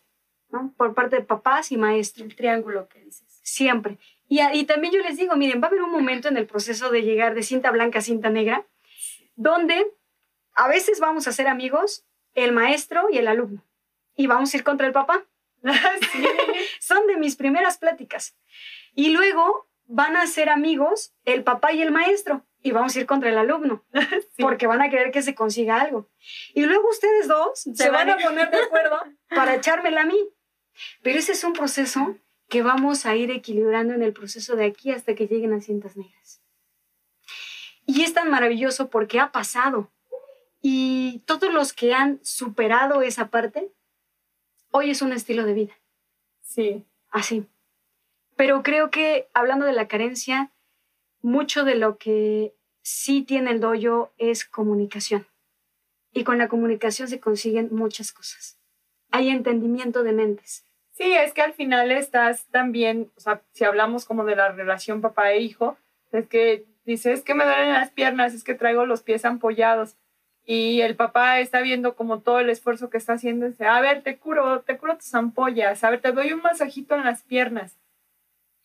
[0.50, 0.74] ¿no?
[0.78, 3.40] Por parte de papás y maestros El triángulo que dices.
[3.44, 3.98] siempre.
[4.28, 6.90] Y, y también yo les digo, miren, va a haber un momento en el proceso
[6.90, 8.66] de llegar de cinta blanca a cinta negra,
[9.36, 9.92] donde
[10.54, 13.66] a veces vamos a ser amigos el maestro y el alumno,
[14.16, 15.26] y vamos a ir contra el papá.
[16.12, 16.24] Sí.
[16.80, 18.36] Son de mis primeras pláticas.
[18.96, 23.06] Y luego van a ser amigos el papá y el maestro, y vamos a ir
[23.08, 23.84] contra el alumno,
[24.38, 24.44] Sí.
[24.44, 26.08] porque van a querer que se consiga algo.
[26.54, 29.00] Y luego ustedes dos se, van a van a- poner de acuerdo
[29.30, 30.20] para echármela a mí.
[31.02, 32.16] Pero ese es un proceso
[32.48, 35.98] que vamos a ir equilibrando en el proceso de aquí hasta que lleguen a cintas
[35.98, 36.42] negras.
[37.86, 39.92] Y es tan maravilloso porque ha pasado.
[40.62, 43.72] Y todos los que han superado esa parte,
[44.72, 45.74] hoy es un estilo de vida,
[46.42, 46.86] Sí.
[47.10, 47.46] así.
[48.40, 50.50] Pero creo que hablando de la carencia,
[51.22, 55.28] mucho de lo que sí tiene el dojo es comunicación.
[56.14, 58.58] Y con la comunicación se consiguen muchas cosas.
[59.12, 60.64] Hay entendimiento de mentes.
[60.92, 65.02] Sí, es que al final estás también, o sea, si hablamos como de la relación
[65.02, 65.78] papá e hijo,
[66.14, 69.98] es que dice, es que me duelen las piernas, es que traigo los pies ampollados.
[70.46, 74.02] Y el papá está viendo como todo el esfuerzo que está haciendo, dice, a ver,
[74.02, 77.76] te curo, te curo tus ampollas, a ver, te doy un masajito en las piernas.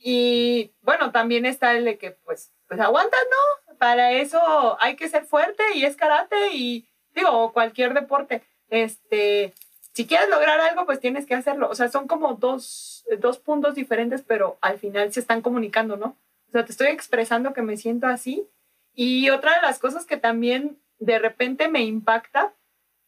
[0.06, 3.76] Y bueno, también está el de que, pues, pues aguanta, ¿no?
[3.78, 8.42] Para eso hay que ser fuerte y es karate y, digo, cualquier deporte.
[8.68, 9.54] Este,
[9.94, 11.70] si quieres lograr algo, pues tienes que hacerlo.
[11.70, 16.18] O sea, son como dos, dos puntos diferentes, pero al final se están comunicando, ¿no?
[16.48, 18.46] O sea, te estoy expresando que me siento así.
[18.92, 22.52] Y otra de las cosas que también de repente me impacta,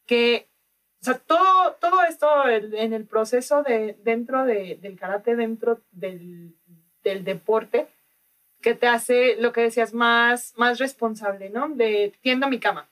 [0.07, 0.49] que,
[1.01, 6.56] o sea, todo, todo esto en el proceso de, dentro de- del karate, dentro del,
[7.09, 7.87] del deporte,
[8.61, 11.69] que te hace, lo que decías, más, más responsable, ¿no?
[11.69, 12.89] De tiendo mi cama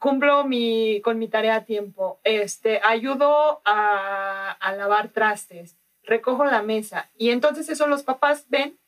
[0.00, 6.62] cumplo mi, con mi tarea a tiempo, este, ayudo a, a lavar trastes, recojo la
[6.62, 7.10] mesa.
[7.16, 8.78] Y entonces eso los papás ven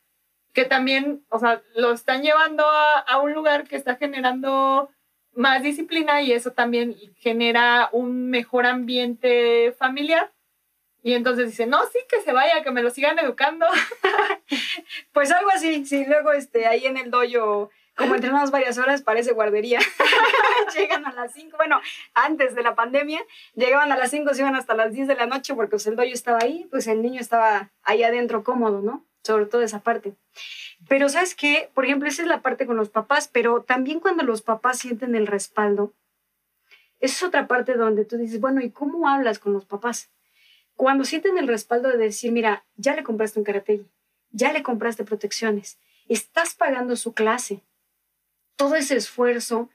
[0.55, 4.91] que también, o sea, lo están llevando a, a un lugar que está generando
[5.35, 10.32] más disciplina y eso también genera un mejor ambiente familiar.
[11.03, 13.67] Y entonces dicen, no, sí, que se vaya, que me lo sigan educando.
[15.13, 16.05] Pues algo así, sí.
[16.07, 19.79] Luego este, ahí en el dojo como entrenamos varias horas, parece guardería.
[20.75, 21.81] Llegan a las 5, bueno,
[22.15, 23.21] antes de la pandemia,
[23.55, 25.97] llegaban a las 5, se iban hasta las 10 de la noche porque pues, el
[25.97, 29.05] doyo estaba ahí, pues el niño estaba ahí adentro cómodo, ¿no?
[29.23, 30.15] Sobre todo esa parte.
[30.89, 34.23] Pero sabes qué, por ejemplo, esa es la parte con los papás, pero también cuando
[34.23, 35.93] los papás sienten el respaldo,
[37.01, 40.11] esa es otra parte donde tú dices, bueno, ¿y cómo hablas con los papás?
[40.83, 43.85] Cuando sienten el respaldo de decir, mira, ya le compraste un karate,
[44.33, 47.61] ya le compraste protecciones, estás pagando su clase,
[48.57, 49.71] todo ese esfuerzo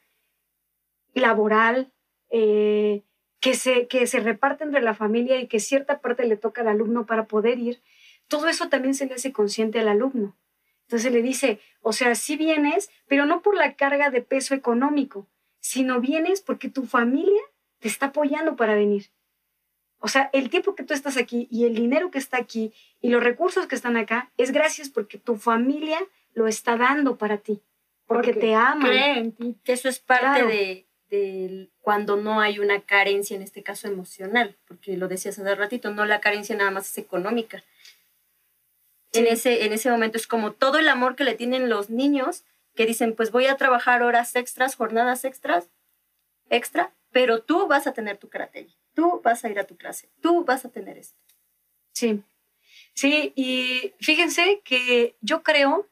[1.13, 1.93] laboral
[2.30, 3.04] eh,
[3.39, 6.67] que, se, que se reparte entre la familia y que cierta parte le toca al
[6.67, 7.82] alumno para poder ir,
[8.28, 10.36] todo eso también se le hace consciente al alumno.
[10.88, 15.26] Entonces le dice, o sea, sí vienes, pero no por la carga de peso económico,
[15.62, 17.41] sino vienes porque tu familia
[17.80, 19.10] te está apoyando para venir.
[20.00, 23.10] O sea, el tiempo que tú estás aquí y el dinero que está aquí y
[23.10, 26.00] los recursos que están acá es gracias porque tu familia
[26.34, 27.62] lo está dando para ti,
[28.06, 28.92] porque, te aman.
[28.94, 29.56] en ti.
[29.64, 34.56] Que eso es parte de, de, cuando no hay una carencia, en este caso emocional,
[34.68, 37.64] porque lo decías hace ratito, no la carencia nada más es económica.
[39.14, 42.44] En, ese, en ese momento es como todo el amor que le tienen los niños
[42.76, 45.70] que dicen, pues voy a trabajar horas extras, jornadas extras,
[46.50, 50.10] extra, pero tú vas a tener tu karate, tú vas a ir a tu clase,
[50.22, 51.16] tú vas a tener esto.
[51.94, 52.24] Sí,
[52.96, 55.88] sí, y fíjense que yo creo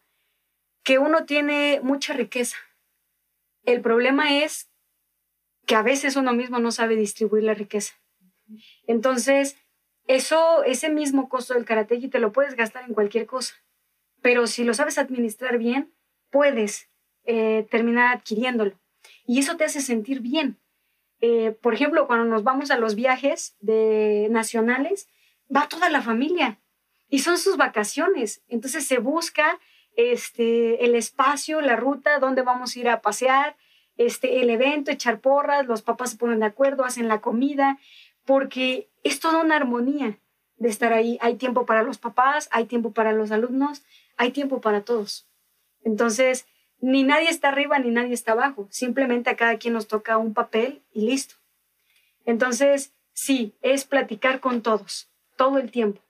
[0.84, 2.58] que uno tiene mucha riqueza.
[3.63, 4.72] El problema es
[5.68, 7.94] que a veces uno mismo no sabe distribuir la riqueza.
[8.88, 9.56] Entonces,
[10.08, 13.54] eso, ese mismo costo del karate te lo puedes gastar en cualquier cosa.
[14.24, 15.94] Pero si lo sabes administrar bien,
[16.32, 16.89] puedes
[17.26, 18.80] eh, terminar adquiriéndolo.
[19.28, 20.58] Y eso te hace sentir bien.
[21.21, 25.08] Eh, por ejemplo, cuando nos vamos a los viajes de nacionales,
[25.54, 26.60] va toda la familia
[27.10, 28.43] y son sus vacaciones.
[28.47, 29.60] Entonces se busca
[29.95, 33.56] este, el espacio, la ruta, dónde vamos a ir a pasear,
[33.97, 37.80] este, el evento, echar porras, los papás se ponen de acuerdo, hacen la comida,
[38.25, 40.19] porque es toda una armonía
[40.58, 41.17] de estar ahí.
[41.21, 43.84] Hay tiempo para los papás, hay tiempo para los alumnos,
[44.17, 45.28] hay tiempo para todos.
[45.84, 46.47] Entonces,
[46.80, 50.34] ni nadie está arriba ni nadie está abajo, simplemente a cada quien nos toca un
[50.34, 51.36] papel y listo.
[52.26, 56.02] Entonces, sí, es platicar con todos, todo el tiempo.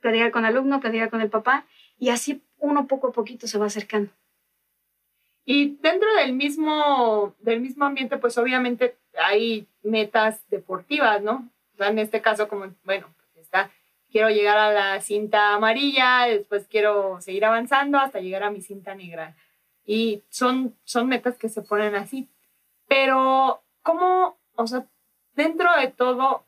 [0.00, 1.66] Platicar con el alumno, platicar con el papá,
[1.98, 4.10] y así uno poco a poquito se va acercando.
[5.44, 11.48] Y dentro del mismo, del mismo ambiente, pues obviamente hay metas deportivas, ¿no?
[11.78, 13.70] en este caso, como, bueno, pues está,
[14.10, 18.94] quiero llegar a la cinta amarilla, después quiero seguir avanzando hasta llegar a mi cinta
[18.94, 19.36] negra.
[19.86, 22.28] Y son, son metas que se ponen así.
[22.88, 24.84] Pero, ¿cómo, o sea,
[25.34, 26.44] dentro de todo,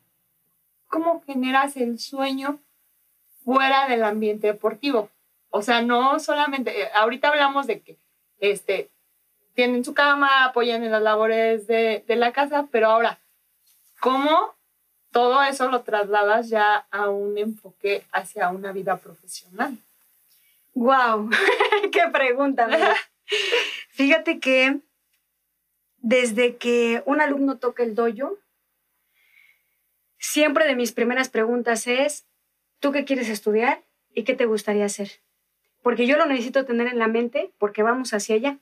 [0.87, 2.59] cómo generas el sueño
[3.45, 5.09] fuera del ambiente deportivo?
[5.49, 7.97] O sea, no solamente, eh, ahorita hablamos de que
[8.39, 8.89] este,
[9.55, 13.19] tienen su cama, apoyan en las labores de, de la casa, pero ahora,
[13.99, 14.53] ¿cómo
[15.11, 19.77] todo eso lo trasladas ya a un enfoque hacia una vida profesional?
[20.73, 21.29] ¡Wow!
[21.91, 22.67] ¡Qué pregunta!
[23.89, 24.79] Fíjate que
[25.97, 28.37] desde que un alumno toca el dojo,
[30.17, 32.25] siempre de mis primeras preguntas es,
[32.79, 35.21] ¿tú qué quieres estudiar y qué te gustaría hacer?
[35.81, 38.59] porque yo lo necesito tener en la mente porque vamos hacia allá.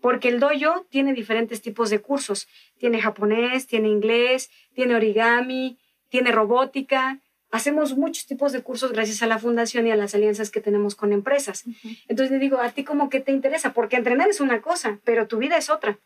[0.00, 2.48] Porque el dojo tiene diferentes tipos de cursos.
[2.78, 7.20] Tiene japonés, tiene inglés, tiene origami, tiene robótica.
[7.50, 10.94] Hacemos muchos tipos de cursos gracias a la fundación y a las alianzas que tenemos
[10.94, 11.64] con empresas.
[12.06, 13.72] Entonces le digo, ¿a ti cómo que te interesa?
[13.72, 15.98] Porque entrenar es una cosa, pero tu vida es otra.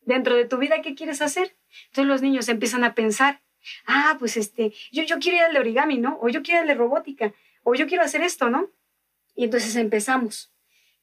[0.00, 1.54] Dentro de tu vida, ¿qué quieres hacer?
[1.88, 3.42] Entonces los niños empiezan a pensar,
[3.86, 6.18] ah, pues este, yo, yo quiero ir al de origami, ¿no?
[6.22, 8.70] O yo quiero ir al de robótica, o yo quiero hacer esto, ¿no?
[9.34, 10.50] Y entonces empezamos.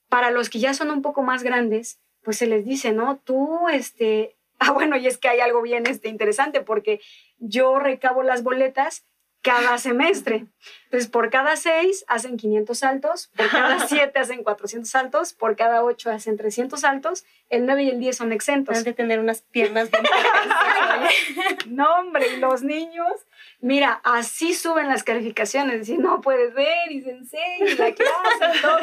[0.09, 3.17] Para los que ya son un poco más grandes, pues se les dice, ¿no?
[3.17, 6.99] Tú, este, ah, bueno, y es que hay algo bien este, interesante porque
[7.37, 9.05] yo recabo las boletas
[9.43, 10.47] cada semestre.
[10.93, 15.83] Entonces, por cada seis hacen 500 saltos, por cada siete hacen 400 saltos, por cada
[15.83, 18.77] ocho hacen 300 saltos, el 9 y el 10 son exentos.
[18.77, 20.03] Han de tener unas piernas bien
[21.75, 23.25] No, hombre, y los niños
[23.63, 28.61] Mira, así suben las calificaciones, decir, no puedes ver y sensei y la clase y
[28.61, 28.77] todo.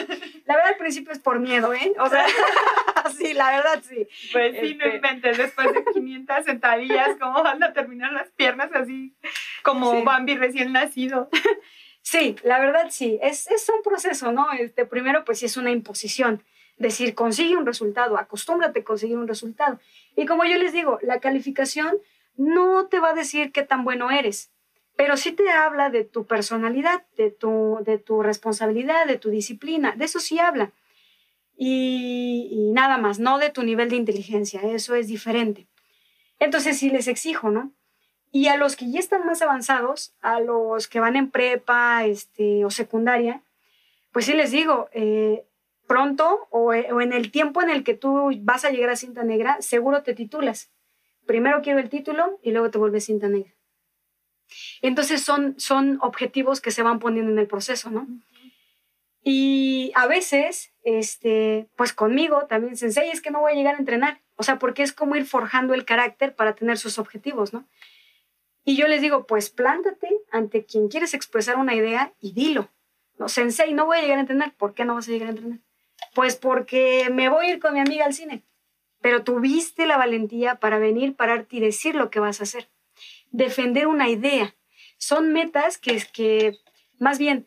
[0.47, 1.93] La verdad al principio es por miedo, ¿eh?
[1.99, 2.25] O sea,
[3.19, 4.09] sí, la verdad sí.
[4.33, 8.71] Pues sí, no este inventes, después de 500 sentadillas, ¿cómo van a terminar las piernas
[8.73, 9.15] así
[9.63, 11.29] como Bambi recién nacido?
[12.03, 14.51] Sí, la verdad sí, es, es un proceso, ¿no?
[14.53, 16.43] Este, primero pues sí es una imposición,
[16.77, 19.79] decir, consigue un resultado, acostúmbrate a conseguir un resultado.
[20.17, 21.99] Y como yo les digo, la calificación
[22.37, 24.51] no te va a decir qué tan bueno eres
[24.97, 29.95] pero sí te habla de tu personalidad, de tu, de tu responsabilidad, de tu disciplina,
[29.97, 30.73] de eso sí habla.
[31.57, 35.67] y, y nada más, no de tu nivel de inteligencia, eso es diferente.
[36.39, 37.73] Entonces sí les exijo, ¿no?
[38.33, 42.65] Y a los que ya están más avanzados, a los que van en prepa este,
[42.65, 43.43] o secundaria,
[44.13, 45.45] pues sí les digo, eh,
[45.87, 49.25] pronto o, o, en el tiempo en el que tú vas a llegar a cinta
[49.25, 50.71] negra, seguro te titulas.
[51.27, 53.53] Primero quiero el título y luego te vuelves cinta negra.
[54.83, 58.07] Entonces son, son objetivos que se van poniendo en el proceso, ¿no?
[59.23, 63.79] Y a veces, este, pues conmigo también, sensei, es que no voy a llegar a
[63.79, 64.21] entrenar.
[64.37, 67.67] O sea, porque es como ir forjando el carácter para tener sus objetivos, ¿no?
[68.65, 72.69] Y yo les digo, pues plántate ante quien quieres expresar una idea y dilo.
[73.19, 74.55] No, sensei, no voy a llegar a entrenar.
[74.55, 75.59] ¿Por qué no vas a llegar a entrenar?
[76.15, 78.43] Pues porque me voy a ir con mi amiga al cine.
[79.01, 82.69] Pero tuviste la valentía para venir, pararte y decir lo que vas a hacer.
[83.31, 84.55] Defender una idea.
[84.99, 86.59] Son metas que, que
[86.99, 87.47] más bien,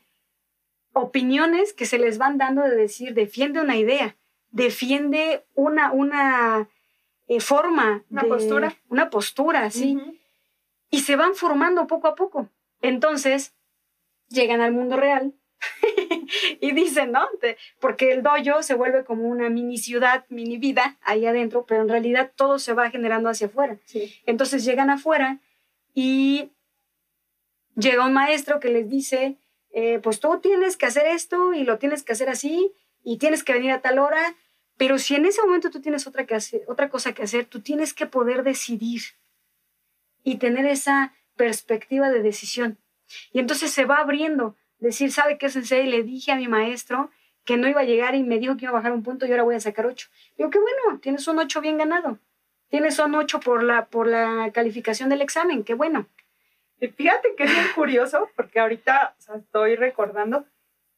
[0.94, 4.16] opiniones que se les van dando de decir, defiende una idea,
[4.50, 6.70] defiende una, una
[7.28, 8.04] eh, forma.
[8.10, 8.76] Una postura.
[8.90, 9.96] Una postura, sí.
[9.96, 10.23] Uh -huh
[10.94, 12.52] y se van formando poco a poco.
[12.80, 13.56] Entonces,
[14.30, 15.34] llegan al mundo real
[16.62, 17.28] y dicen, ¿no?
[17.80, 21.90] Porque el dojo se vuelve como una mini ciudad, mini vida ahí adentro, pero en
[21.90, 23.80] realidad todo se va generando hacia afuera.
[23.86, 24.14] Sí.
[24.28, 25.40] Entonces llegan afuera
[25.96, 26.52] y
[27.76, 29.40] llega un maestro que les dice,
[29.72, 32.72] eh, pues tú tienes que hacer esto y lo tienes que hacer así
[33.04, 34.36] y tienes que venir a tal hora,
[34.78, 37.62] pero si en ese momento tú tienes otra, que hacer, otra cosa que hacer, tú
[37.62, 39.02] tienes que poder decidir
[40.24, 42.78] y tener esa perspectiva de decisión.
[43.32, 45.88] Y entonces se va abriendo, decir, ¿sabe qué, sensei?
[45.88, 47.10] Le dije a mi maestro
[47.46, 49.32] que no iba a llegar y me dijo que iba a bajar un punto y
[49.32, 50.08] ahora voy a sacar ocho.
[50.38, 52.20] Digo, qué bueno, tienes un ocho bien ganado.
[52.70, 56.08] Tienes un ocho por la, por la calificación del examen, qué bueno.
[56.80, 60.46] Y fíjate que es bien curioso, porque ahorita o sea, estoy recordando,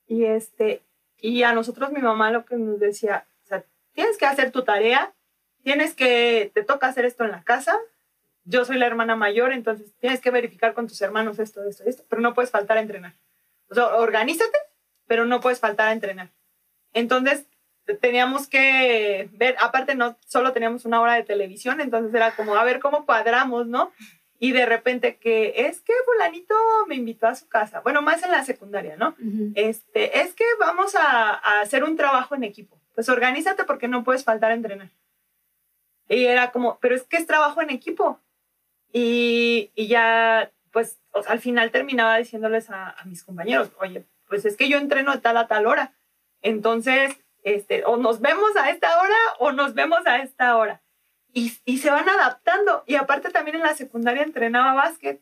[0.08, 0.82] y, este,
[1.20, 3.64] y a nosotros mi mamá lo que nos decía, o sea,
[3.94, 5.14] tienes que hacer tu tarea,
[5.64, 7.78] tienes que, te toca hacer esto en la casa,
[8.46, 12.04] yo soy la hermana mayor, entonces tienes que verificar con tus hermanos esto, esto, esto,
[12.08, 13.14] pero no puedes faltar a entrenar.
[13.70, 14.58] O sea, organízate,
[15.08, 16.30] pero no puedes faltar a entrenar.
[16.94, 17.48] Entonces,
[18.02, 22.64] teníamos que ver, aparte no solo teníamos una hora de televisión, entonces era como, a
[22.64, 23.92] ver cómo cuadramos, ¿no?
[24.38, 26.56] Y de repente que es que fulanito
[26.88, 29.10] me invitó a su casa, bueno, más en la secundaria, ¿no?
[29.20, 29.52] Uh -huh.
[29.56, 32.80] Este, es que vamos a, a hacer un trabajo en equipo.
[32.94, 34.92] Pues organízate porque no puedes faltar a entrenar.
[36.08, 38.20] Y era como, pero es que es trabajo en equipo.
[38.98, 44.78] Y, ya, pues, al final terminaba diciéndoles a, mis compañeros, oye, pues es que yo
[44.78, 45.94] entreno de tal a tal hora.
[46.42, 50.82] Entonces, este, o nos vemos a esta hora o nos vemos a esta hora.
[51.34, 52.86] Y, se van adaptando.
[52.88, 55.22] Y aparte también en la secundaria entrenaba básquet.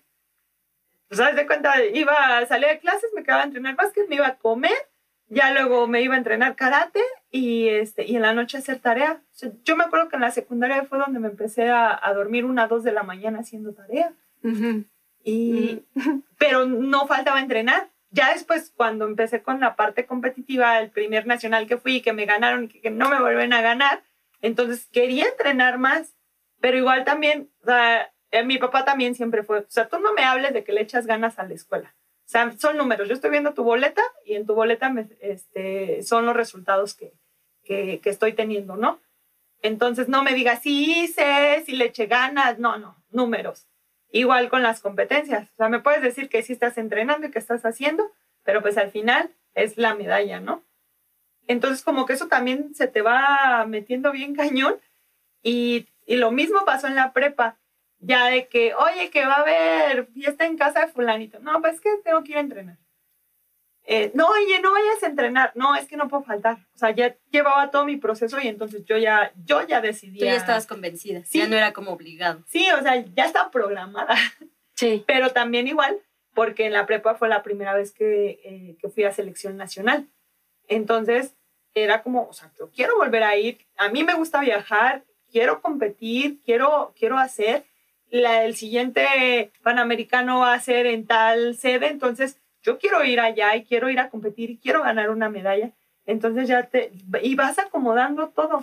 [1.07, 1.83] Pues, ¿sabes de cuenta?
[1.83, 4.87] Iba a salir de clases, me quedaba a entrenar básquet, me iba a comer,
[5.33, 9.21] ya luego me iba a entrenar karate y, este, y en la noche hacer tarea.
[9.21, 12.13] O sea, yo me acuerdo que en la secundaria fue donde me empecé a, a
[12.13, 14.13] dormir una, dos de la mañana haciendo tarea.
[14.43, 14.85] Uh -huh.
[15.23, 16.23] y, uh -huh.
[16.37, 17.89] Pero no faltaba entrenar.
[18.11, 22.25] Ya después, cuando empecé con la parte competitiva, el primer nacional que fui, que me
[22.25, 24.03] ganaron y que, que no me vuelven a ganar,
[24.41, 26.15] entonces quería entrenar más.
[26.61, 28.11] Pero igual también, o sea,
[28.45, 31.05] mi papá también siempre fue, o sea, tú no me hables de que le echas
[31.07, 31.95] ganas a la escuela.
[32.25, 33.07] O sea, son números.
[33.07, 37.13] Yo estoy viendo tu boleta y en tu boleta me, este, son los resultados que,
[37.63, 39.01] que, estoy teniendo, ¿no?
[39.61, 43.67] Entonces no me digas si hice, si le eché ganas, no, no, números.
[44.09, 45.49] Igual con las competencias.
[45.51, 48.11] O sea, me puedes decir que sí estás entrenando y que estás haciendo,
[48.43, 50.63] pero pues al final es la medalla, ¿no?
[51.47, 54.75] Entonces como que eso también se te va metiendo bien cañón
[55.41, 57.57] y, y lo mismo pasó en la prepa
[58.03, 61.39] ya de que, oye, que va a haber fiesta en casa de fulanito.
[61.39, 62.77] No, pues es que tengo que ir a entrenar.
[63.85, 65.51] Eh, no, oye, no vayas a entrenar.
[65.55, 66.57] No, es que no puedo faltar.
[66.75, 70.19] O sea, ya llevaba todo mi proceso y entonces yo ya, yo ya decidí.
[70.19, 71.23] Tú ya estabas convencida.
[71.25, 71.39] Sí.
[71.39, 72.43] Ya no era como obligado.
[72.47, 74.15] Sí, o sea, ya estaba programada.
[74.75, 75.03] Sí.
[75.07, 75.99] Pero también igual,
[76.33, 80.07] porque en la prepa fue la primera vez que, eh, que fui a selección nacional.
[80.67, 81.35] Entonces,
[81.73, 83.65] era como, o sea, yo quiero volver a ir.
[83.77, 87.65] A mí me gusta viajar, quiero competir, quiero, quiero hacer
[88.13, 93.55] la, el siguiente Panamericano va a ser en tal sede, entonces yo quiero ir allá
[93.55, 95.71] y quiero ir a competir y quiero ganar una medalla.
[96.05, 96.91] Entonces ya te,
[97.23, 98.61] y vas acomodando todo.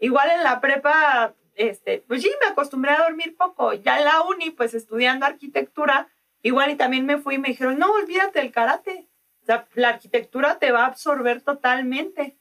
[0.00, 3.72] Igual en la prepa, este, pues sí, me acostumbré a dormir poco.
[3.72, 6.08] Ya en la uni, pues estudiando arquitectura,
[6.42, 9.08] igual y también me fui y me dijeron, no, olvídate del karate.
[9.42, 12.36] O sea, la arquitectura te va a absorber totalmente.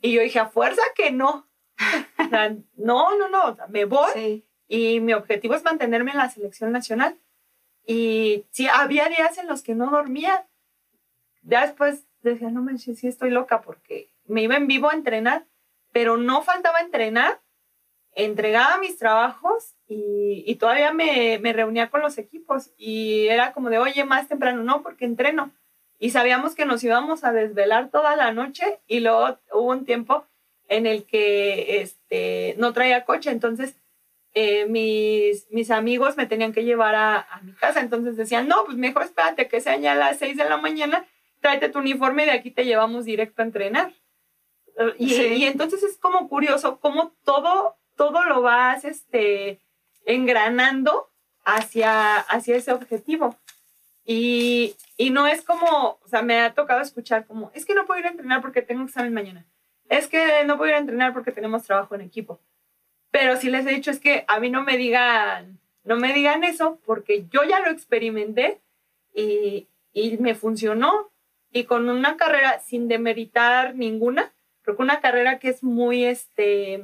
[0.00, 1.48] Y yo dije, a fuerza que no.
[2.76, 4.12] no, no, no, me voy.
[4.14, 7.18] Sí y mi objetivo es mantenerme en la selección nacional.
[7.86, 10.46] Y sí, había días en los que no dormía.
[11.42, 15.46] Ya después decía, no manches, sí estoy loca porque me iba en vivo a entrenar,
[15.92, 17.40] pero no faltaba entrenar,
[18.14, 23.70] entregaba mis trabajos y, y todavía me, me, reunía con los equipos y era como
[23.70, 25.52] de, oye, más temprano, no, porque entreno.
[25.98, 30.26] Y sabíamos que nos íbamos a desvelar toda la noche y luego hubo un tiempo
[30.68, 33.76] en el que este, no traía coche, entonces
[34.40, 38.64] eh, mis, mis amigos me tenían que llevar a, a, mi casa, entonces decían, no,
[38.64, 41.04] pues mejor espérate que sean ya las 6 de la mañana,
[41.40, 43.92] tráete tu uniforme y de aquí te llevamos directo a entrenar.
[44.96, 49.58] Y, y entonces es como curioso cómo todo, todo lo vas este,
[50.06, 51.10] engranando
[51.44, 53.34] hacia, hacia ese objetivo.
[54.04, 57.86] Y, y no es como, o sea, me ha tocado escuchar como, es que no
[57.86, 59.44] puedo ir a entrenar porque tengo examen mañana.
[59.88, 62.40] Es que no puedo ir a entrenar porque tenemos trabajo en equipo.
[63.10, 66.44] Pero sí les he dicho es que a mí no me digan, no me digan
[66.44, 68.60] eso porque yo ya lo experimenté
[69.14, 71.10] y, y me funcionó.
[71.50, 76.82] Y con una carrera sin demeritar ninguna, creo que una carrera que es muy, este,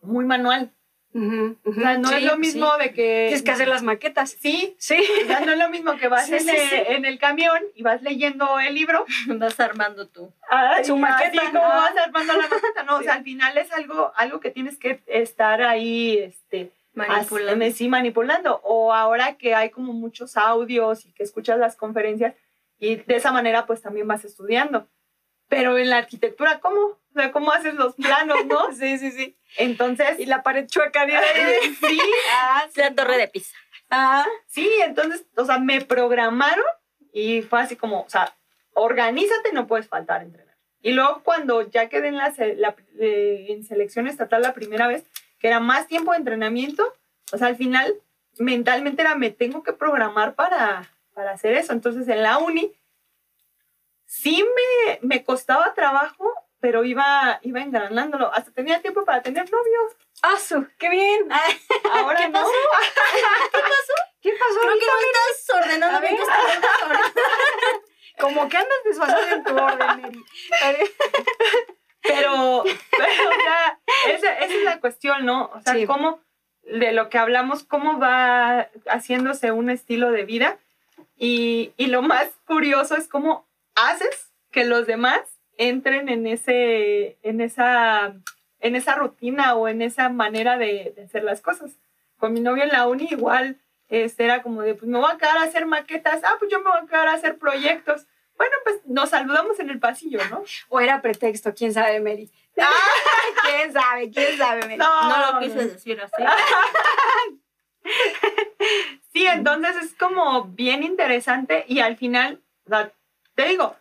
[0.00, 0.72] muy manual.
[1.14, 1.78] Uh -huh, uh -huh.
[1.78, 2.82] O sea, no sí, es lo mismo sí.
[2.82, 3.24] de que...
[3.28, 4.30] Tienes que hacer las maquetas.
[4.40, 5.02] Sí, Sí.
[5.24, 6.76] o sea, no es lo mismo que vas Sí, en, sí, el, sí.
[6.88, 9.04] en el camión y vas leyendo el libro.
[9.28, 10.32] Vas armando tú.
[10.48, 11.60] Ay, Su maqueta, ¿no?
[11.60, 15.02] vas armando la maqueta, no, o sea, al final es algo, algo que tienes que
[15.06, 17.64] estar ahí, este, Manipulando.
[17.72, 18.60] sí, manipulando.
[18.64, 22.34] O ahora que hay como muchos audios y que escuchas las conferencias
[22.78, 24.88] y de esa manera pues también vas estudiando.
[25.48, 26.80] Pero en la arquitectura, ¿cómo?
[26.80, 28.72] O sea, ¿cómo haces los planos, no?
[28.72, 29.36] Sí, sí, sí.
[29.56, 31.06] Entonces, Y la pared chueca.
[31.06, 31.12] ¿no?
[31.88, 32.00] sí,
[32.30, 33.56] Ah, sí, La torre de Pisa.
[33.90, 36.64] Ah, sí, entonces, o sea, me programaron
[37.12, 38.34] y fue así como, o sea,
[38.74, 40.56] organízate, no puedes faltar a entrenar.
[40.80, 42.34] Y luego cuando ya quedé en, la-
[42.98, 45.04] eh, en selección estatal la primera vez,
[45.38, 46.92] que era más tiempo de entrenamiento,
[47.32, 47.94] o sea, al final
[48.38, 51.72] mentalmente era, me tengo que programar para, para hacer eso.
[51.74, 52.72] Entonces en la uni
[54.06, 56.30] sí me, me costaba trabajo,
[56.62, 58.32] pero iba, iba engranándolo.
[58.32, 59.92] Hasta tenía tiempo para tener novios.
[60.22, 61.26] ah, su, qué bien.
[61.30, 61.42] Ah,
[61.92, 62.40] Ahora ¿Qué no.
[62.40, 62.52] pasó?
[64.22, 64.60] ¿Qué pasó?
[64.60, 66.16] Creo que no estás ordenando bien.
[68.20, 70.22] Como que andas desfasada en tu orden, Mary.
[72.02, 75.50] Pero, pero o sea, esa, esa es la cuestión, ¿no?
[75.54, 75.86] O sea, Sí.
[75.86, 76.20] cómo,
[76.62, 80.58] de lo que hablamos, cómo va haciéndose un estilo de vida.
[81.16, 85.20] Y, y lo más curioso es cómo haces que los demás
[85.68, 88.14] entren en, ese, en, esa,
[88.60, 91.72] en esa rutina o en esa manera de, de hacer las cosas.
[92.18, 93.58] Con mi novio en la uni igual
[93.92, 96.60] este, era como de, pues me voy a quedar a hacer maquetas, ah, pues yo
[96.60, 98.06] me voy a quedar a hacer proyectos.
[98.38, 100.42] Bueno, pues nos saludamos en el pasillo, ¿no?
[100.70, 102.30] O era pretexto, quién sabe, Mary.
[103.44, 104.10] ¿Quién sabe?
[104.10, 104.78] ¿Quién sabe, Mary?
[104.78, 106.22] No lo quise decir así.
[109.12, 112.92] Sí, entonces es como bien interesante y al final, o sea,
[113.34, 113.76] te digo,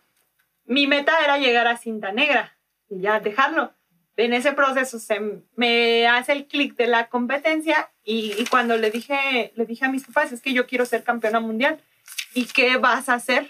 [0.72, 2.58] mi meta era llegar a cinta negra
[2.88, 3.74] y ya dejarlo.
[4.16, 5.20] En ese proceso se
[5.58, 10.06] me hace el clic de la competencia y, cuando le dije, le dije a mis
[10.06, 11.78] papás, es que yo quiero ser campeona mundial.
[12.34, 13.50] ¿Y qué vas a hacer?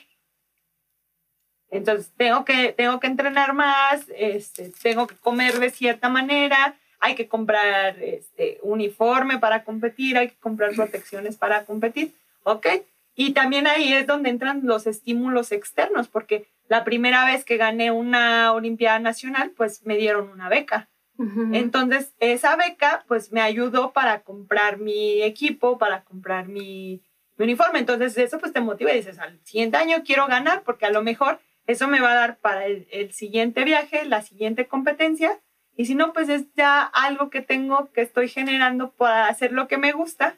[1.69, 7.13] Entonces, tengo que, tengo que entrenar más, este, tengo que comer de cierta manera, hay
[7.13, 12.65] que comprar este, uniforme para competir, hay que comprar protecciones para competir, ¿ok?
[13.13, 17.91] Y también ahí es donde entran los estímulos externos, porque la primera vez que gané
[17.91, 20.89] una Olimpiada Nacional, pues me dieron una beca.
[21.17, 21.49] Ujú.
[21.51, 27.01] Entonces, esa beca, pues me ayudó para comprar mi equipo, para comprar mi,
[27.35, 27.79] mi uniforme.
[27.79, 31.03] Entonces, eso pues te motiva y dices, al siguiente año quiero ganar, porque a lo
[31.03, 35.41] mejor eso me va a dar para el, el siguiente viaje, la siguiente competencia.
[35.75, 39.67] Y si no, pues es ya algo que tengo, que estoy generando para hacer lo
[39.67, 40.37] que me gusta.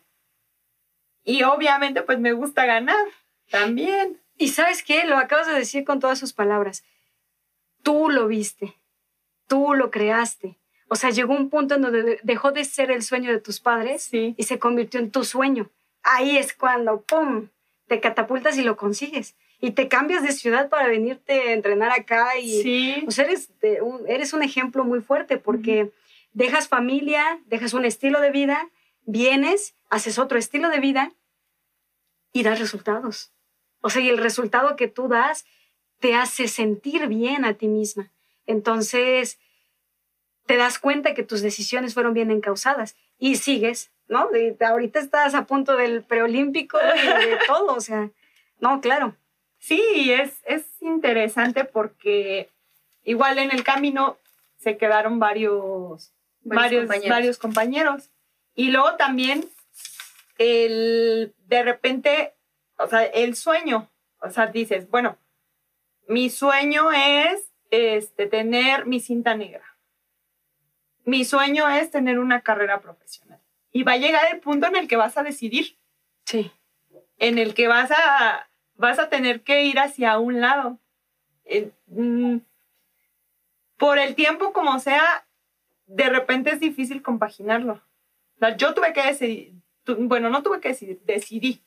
[1.23, 3.05] Y obviamente, pues me gusta ganar
[3.51, 4.22] también.
[4.43, 6.83] Y sabes qué, lo acabas de decir con todas sus palabras.
[7.81, 8.75] Tú lo viste,
[9.47, 10.57] tú lo creaste.
[10.89, 13.61] O sea, llegó un punto en donde de- dejó de ser el sueño de tus
[13.61, 14.35] padres Sí.
[14.37, 15.69] y se convirtió en tu sueño.
[16.03, 17.47] Ahí es cuando, ¡pum!,
[17.87, 19.35] te catapultas y lo consigues.
[19.61, 23.05] Y te cambias de ciudad para venirte a entrenar acá y Sí.
[23.17, 25.91] eres, de un, eres un ejemplo muy fuerte porque
[26.33, 28.69] dejas familia, dejas un estilo de vida,
[29.05, 31.13] vienes, haces otro estilo de vida
[32.33, 33.31] y das resultados.
[33.85, 35.45] O sea, y el resultado que tú das
[35.99, 38.09] te hace sentir bien a ti misma.
[38.45, 39.39] Entonces,
[40.45, 44.29] te das cuenta que tus decisiones fueron bien encausadas y sigues, ¿no?
[44.29, 48.09] De- ahorita estás a punto del preolímpico y de todo, o sea,
[48.59, 49.15] no, claro.
[49.59, 49.81] Sí,
[50.11, 52.49] es, es interesante porque
[53.03, 54.17] igual en el camino
[54.57, 56.11] se quedaron varios,
[56.41, 57.09] varios, compañeros.
[57.09, 58.09] varios compañeros.
[58.55, 59.45] Y luego también
[60.37, 62.33] el, de repente,
[62.83, 65.17] o sea, el sueño, o sea, dices, bueno,
[66.07, 69.63] mi sueño es este, tener mi cinta negra.
[71.05, 73.39] Mi sueño es tener una carrera profesional.
[73.71, 75.77] Y va a llegar el punto en el que vas a decidir.
[76.25, 76.51] Sí.
[77.17, 80.77] En el que vas a, vas a tener que ir hacia un lado.
[81.87, 82.37] Mm,
[83.77, 85.25] por el tiempo como sea,
[85.87, 87.81] de repente es difícil compaginarlo.
[88.57, 89.53] yo tuve que decidir,
[89.85, 91.62] bueno, no tuve que decidir, decidí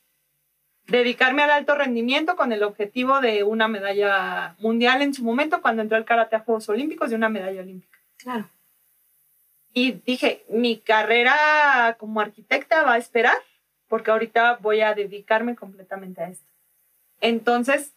[0.86, 5.82] dedicarme al alto rendimiento con el objetivo de una medalla mundial en su momento cuando
[5.82, 7.98] entré al karate a Juegos Olímpicos de una medalla olímpica.
[8.18, 8.48] Claro.
[9.72, 13.36] Y dije, mi carrera como arquitecta va a esperar
[13.88, 16.46] porque ahorita voy a dedicarme completamente a esto.
[17.20, 17.92] Entonces,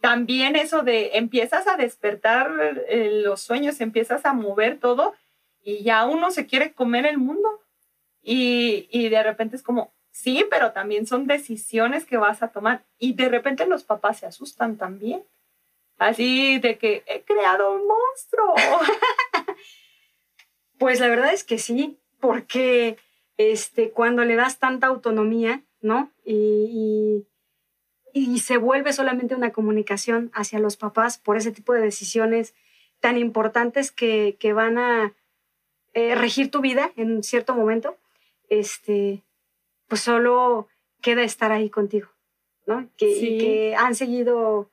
[0.00, 2.50] también eso de empiezas a despertar
[2.88, 5.14] eh, los sueños, empiezas a mover todo
[5.62, 7.48] y ya uno se quiere comer el mundo.
[8.22, 12.84] Y, y de repente es como, Sí, pero también son decisiones que vas a tomar.
[12.98, 15.24] Y de repente los papás se asustan también.
[15.98, 18.54] Así de que he creado un monstruo.
[20.78, 22.98] pues la verdad es que sí, porque
[23.38, 26.10] este, cuando le das tanta autonomía, ¿no?
[26.24, 27.26] Y,
[28.12, 32.54] y, se vuelve solamente una comunicación hacia los papás por ese tipo de decisiones
[33.00, 35.14] tan importantes que, que van a
[35.94, 37.96] eh, regir tu vida en cierto momento,
[38.48, 39.22] este,
[39.92, 40.68] pues solo
[41.02, 42.08] queda estar ahí contigo,
[42.64, 42.88] ¿no?
[42.96, 44.70] Que, que han seguido,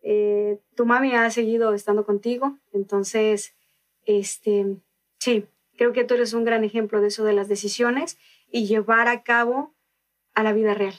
[0.00, 3.56] eh, tu mami ha seguido estando contigo, entonces,
[4.04, 4.76] este,
[5.18, 8.16] sí, creo que tú eres un gran ejemplo de eso de las decisiones
[8.48, 9.74] y llevar a cabo
[10.34, 10.94] a la vida real,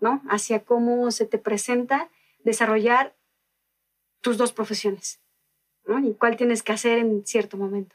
[0.00, 0.20] ¿no?
[0.28, 3.14] Hacia cómo se te presenta desarrollar
[4.22, 5.20] tus dos profesiones,
[5.86, 6.00] ¿no?
[6.00, 7.94] Y cuál tienes que hacer en cierto momento.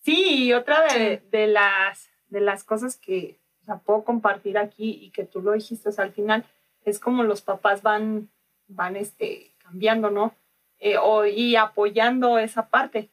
[0.00, 3.40] Sí, y otra de, de, las, de las cosas que,
[3.80, 6.44] puedo compartir aquí y que tú lo dijiste, o sea, al final
[6.84, 8.28] es como los papás van,
[8.68, 10.34] van este, cambiando, ¿no?
[10.78, 13.10] Eh, o, y apoyando esa parte.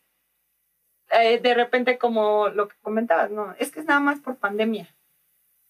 [1.12, 3.54] Eh, de repente, como lo que comentabas, ¿no?
[3.60, 4.96] Es que es nada más por pandemia.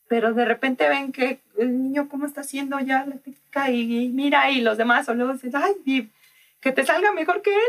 [0.07, 4.49] Pero de repente ven que el niño cómo está haciendo ya la técnica y, mira,
[4.49, 6.11] y los demás, o luego dicen, ay,
[6.59, 7.59] que te salga mejor que él,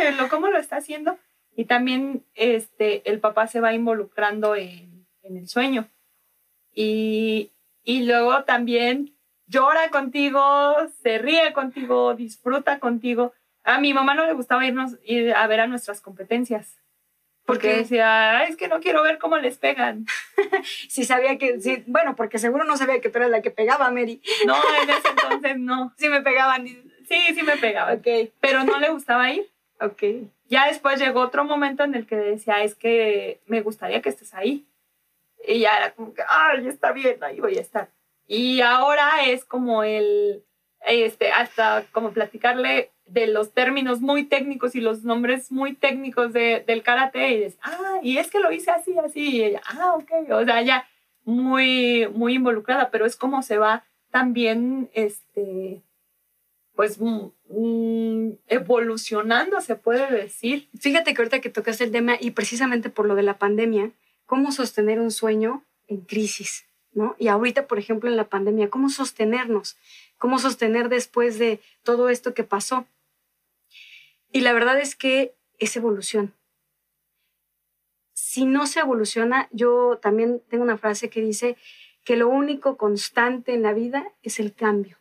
[0.00, 1.18] mira lo, cómo lo está haciendo.
[1.56, 5.88] Y también este, el papá se va involucrando en, en el sueño
[6.74, 7.50] y,
[7.82, 9.14] y luego también
[9.46, 13.32] llora contigo, se ríe contigo, disfruta contigo.
[13.62, 16.78] A mi mamá no le gustaba irnos ir a ver a nuestras competencias.
[17.46, 20.06] Porque decía, es que no quiero ver cómo les pegan.
[20.88, 23.90] sí sabía que, sí, bueno, porque seguro no sabía que tú eras la que pegaba,
[23.90, 24.22] Mary.
[24.46, 25.92] no, en ese entonces no.
[25.98, 26.66] Sí me pegaban.
[26.66, 27.98] Sí, sí me pegaban.
[27.98, 28.30] Ok.
[28.40, 29.46] Pero no le gustaba ir.
[29.78, 30.02] Ok.
[30.48, 34.32] Ya después llegó otro momento en el que decía, es que me gustaría que estés
[34.32, 34.64] ahí.
[35.46, 37.90] Y ya era como que, ay, está bien, ahí voy a estar.
[38.26, 40.44] Y ahora es como el,
[40.86, 46.64] este, hasta como platicarle de los términos muy técnicos y los nombres muy técnicos de,
[46.66, 49.94] del karate y dices, ah, y es que lo hice así, así, y ella, ah,
[49.94, 50.86] ok, o sea, ya
[51.24, 55.82] muy, muy involucrada, pero es como se va también, este,
[56.74, 60.68] pues, mm, mm, evolucionando, se puede decir.
[60.78, 63.90] Fíjate que ahorita que tocaste el tema y precisamente por lo de la pandemia,
[64.26, 67.16] cómo sostener un sueño en crisis, ¿no?
[67.18, 69.76] Y ahorita, por ejemplo, en la pandemia, cómo sostenernos,
[70.18, 72.86] cómo sostener después de todo esto que pasó.
[74.32, 76.34] Y la verdad es que es evolución.
[78.12, 81.56] Si no se evoluciona, yo también tengo una frase que dice
[82.04, 84.98] que lo único constante en la vida es el cambio.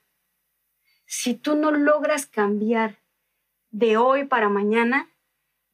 [1.05, 2.99] Si tú no logras cambiar
[3.71, 5.09] de hoy para mañana,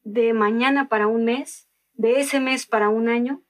[0.02, 1.68] de mañana para un mes,
[2.00, 3.42] de ese mes para un año,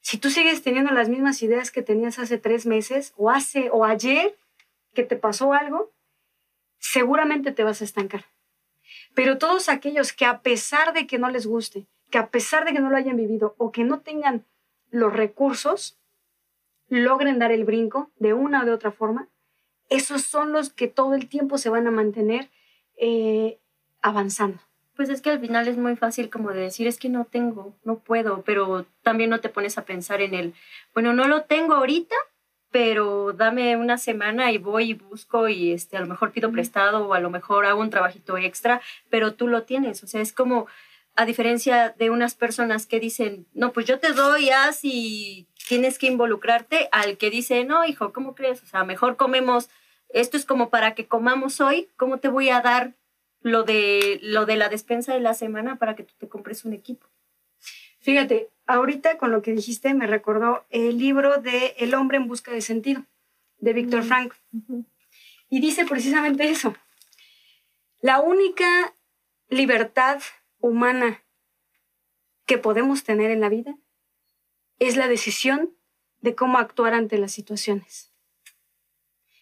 [0.00, 3.84] si tú sigues teniendo las mismas ideas que tenías hace tres meses o hace o
[3.84, 4.36] ayer
[4.92, 5.92] que te pasó algo,
[6.78, 8.24] seguramente te vas a estancar.
[9.14, 12.72] Pero todos aquellos que a pesar de que no les guste, que a pesar de
[12.72, 14.44] que no lo hayan vivido o que no tengan
[14.90, 15.96] los recursos,
[16.88, 19.28] logren dar el brinco de una o de otra forma,
[19.90, 22.50] esos son los que todo el tiempo se van a mantener
[22.96, 23.60] eh,
[24.00, 24.60] avanzando.
[24.96, 27.74] Pues es que al final es muy fácil como de decir, es que no tengo,
[27.84, 30.54] no puedo, pero también no te pones a pensar en el,
[30.94, 32.14] bueno, no lo tengo ahorita,
[32.70, 37.06] pero dame una semana y voy y busco y este, a lo mejor pido prestado
[37.06, 38.80] o a lo mejor hago un trabajito extra,
[39.10, 40.02] pero tú lo tienes.
[40.02, 40.66] O sea, es como,
[41.14, 45.98] a diferencia de unas personas que dicen, no, pues yo te doy, haz y tienes
[45.98, 48.62] que involucrarte, al que dice, no, hijo, ¿cómo crees?
[48.62, 49.68] O sea, mejor comemos,
[50.08, 52.94] esto es como para que comamos hoy, ¿cómo te voy a dar
[53.42, 56.72] lo de, lo de la despensa de la semana para que tú te compres un
[56.72, 57.06] equipo.
[58.00, 62.52] Fíjate, ahorita con lo que dijiste me recordó el libro de El hombre en busca
[62.52, 63.04] de sentido,
[63.58, 64.34] de Víctor Frank.
[65.48, 66.74] Y dice precisamente eso.
[68.00, 68.94] La única
[69.48, 70.20] libertad
[70.58, 71.22] humana
[72.46, 73.76] que podemos tener en la vida
[74.78, 75.76] es la decisión
[76.20, 78.12] de cómo actuar ante las situaciones.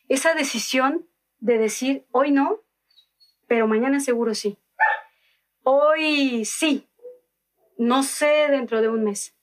[0.09, 1.07] Esa decisión
[1.39, 2.61] de decir, hoy no,
[3.51, 4.57] pero mañana seguro sí.
[5.65, 6.87] Hoy sí,
[7.77, 9.35] no sé dentro de un mes,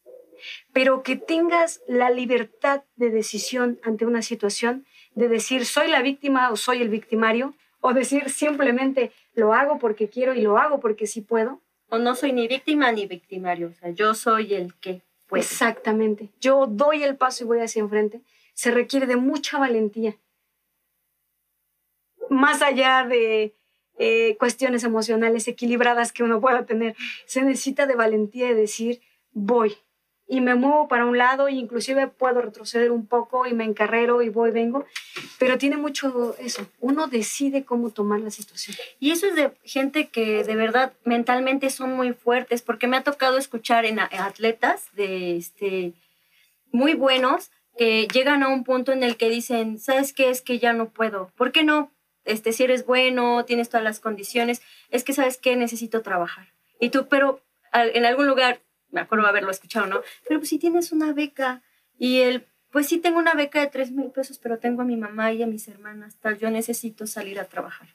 [0.72, 4.86] pero que tengas la libertad de decisión ante una situación,
[5.16, 10.08] de decir, soy la víctima o soy el victimario, o decir simplemente, lo hago porque
[10.08, 11.60] quiero y lo hago porque sí puedo.
[11.90, 15.44] O no soy ni víctima ni victimario, o sea, yo soy el que puede.
[15.44, 18.22] Exactamente, yo doy el paso y voy hacia enfrente.
[18.54, 20.16] Se requiere de mucha valentía.
[22.30, 23.57] Más allá de
[23.98, 26.96] eh, cuestiones emocionales equilibradas que uno pueda tener,
[27.26, 29.78] se necesita de valentía de decir, voy,
[30.28, 34.22] y me muevo para un lado e inclusive puedo retroceder un poco y me encarrero
[34.22, 34.86] y voy, vengo,
[35.40, 38.76] pero tiene mucho eso, uno decide cómo tomar la situación.
[39.00, 43.04] Y eso es de gente que de verdad mentalmente son muy fuertes, porque me ha
[43.04, 45.94] tocado escuchar en atletas de este
[46.72, 50.30] muy buenos que llegan a un punto en el que dicen, ¿sabes qué?
[50.30, 51.32] Es que ya no puedo.
[51.38, 51.92] ¿Por qué no?
[52.28, 55.56] Este, si eres bueno, tienes todas las condiciones, es que sabes qué?
[55.56, 56.48] necesito trabajar.
[56.80, 57.42] Y tú, pero
[57.74, 60.02] en algún lugar me acuerdo haberlo escuchado, ¿no?
[60.28, 61.62] Pero pues si tienes una beca
[61.98, 64.98] y él, pues sí tengo una beca de 3 mil pesos, pero tengo a mi
[64.98, 67.90] mamá y a mis hermanas, tal, yo necesito salir a trabajar.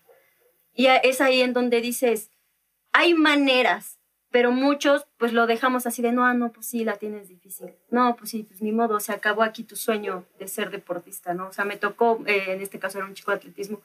[0.74, 2.30] Y es ahí en donde dices,
[2.92, 3.98] hay maneras,
[4.30, 7.74] pero muchos pues lo dejamos así de, no, no, pues sí, la tienes difícil.
[7.90, 11.48] No, pues sí, pues ni modo, se acabó aquí tu sueño de ser deportista, ¿no?
[11.48, 13.82] O sea, me tocó, eh, en este caso era un chico de atletismo,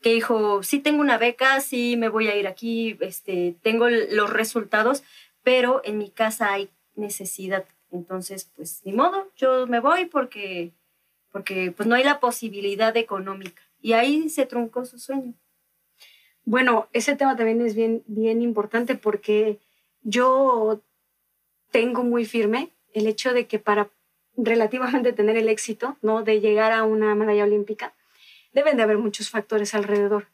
[0.00, 4.30] que dijo, sí tengo una beca, sí me voy a ir aquí, este, tengo los
[4.30, 5.02] resultados,
[5.42, 7.64] pero en mi casa hay necesidad.
[7.90, 10.72] Entonces, pues ni modo, yo me voy porque,
[11.32, 13.62] porque pues no hay la posibilidad económica.
[13.80, 15.34] Y ahí se truncó su sueño.
[16.44, 19.58] Bueno, ese tema también es bien, bien importante porque
[20.02, 20.80] yo
[21.70, 23.90] tengo muy firme el hecho de que para
[24.36, 26.22] relativamente tener el éxito, ¿no?
[26.22, 27.94] De llegar a una medalla olímpica,
[28.58, 30.26] deben de haber muchos factores alrededor.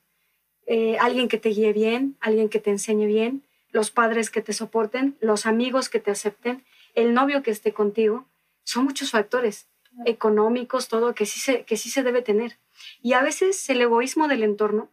[0.67, 4.55] Eh, alguien que te guíe bien, alguien que te enseñe bien, los padres que te
[4.55, 6.65] soporten, los amigos que te acepten,
[6.95, 8.25] el novio que esté contigo.
[8.63, 9.67] Son muchos factores
[10.07, 12.57] económicos, todo que sí se, que sí se debe tener.
[13.03, 14.89] Y a veces el egoísmo del entorno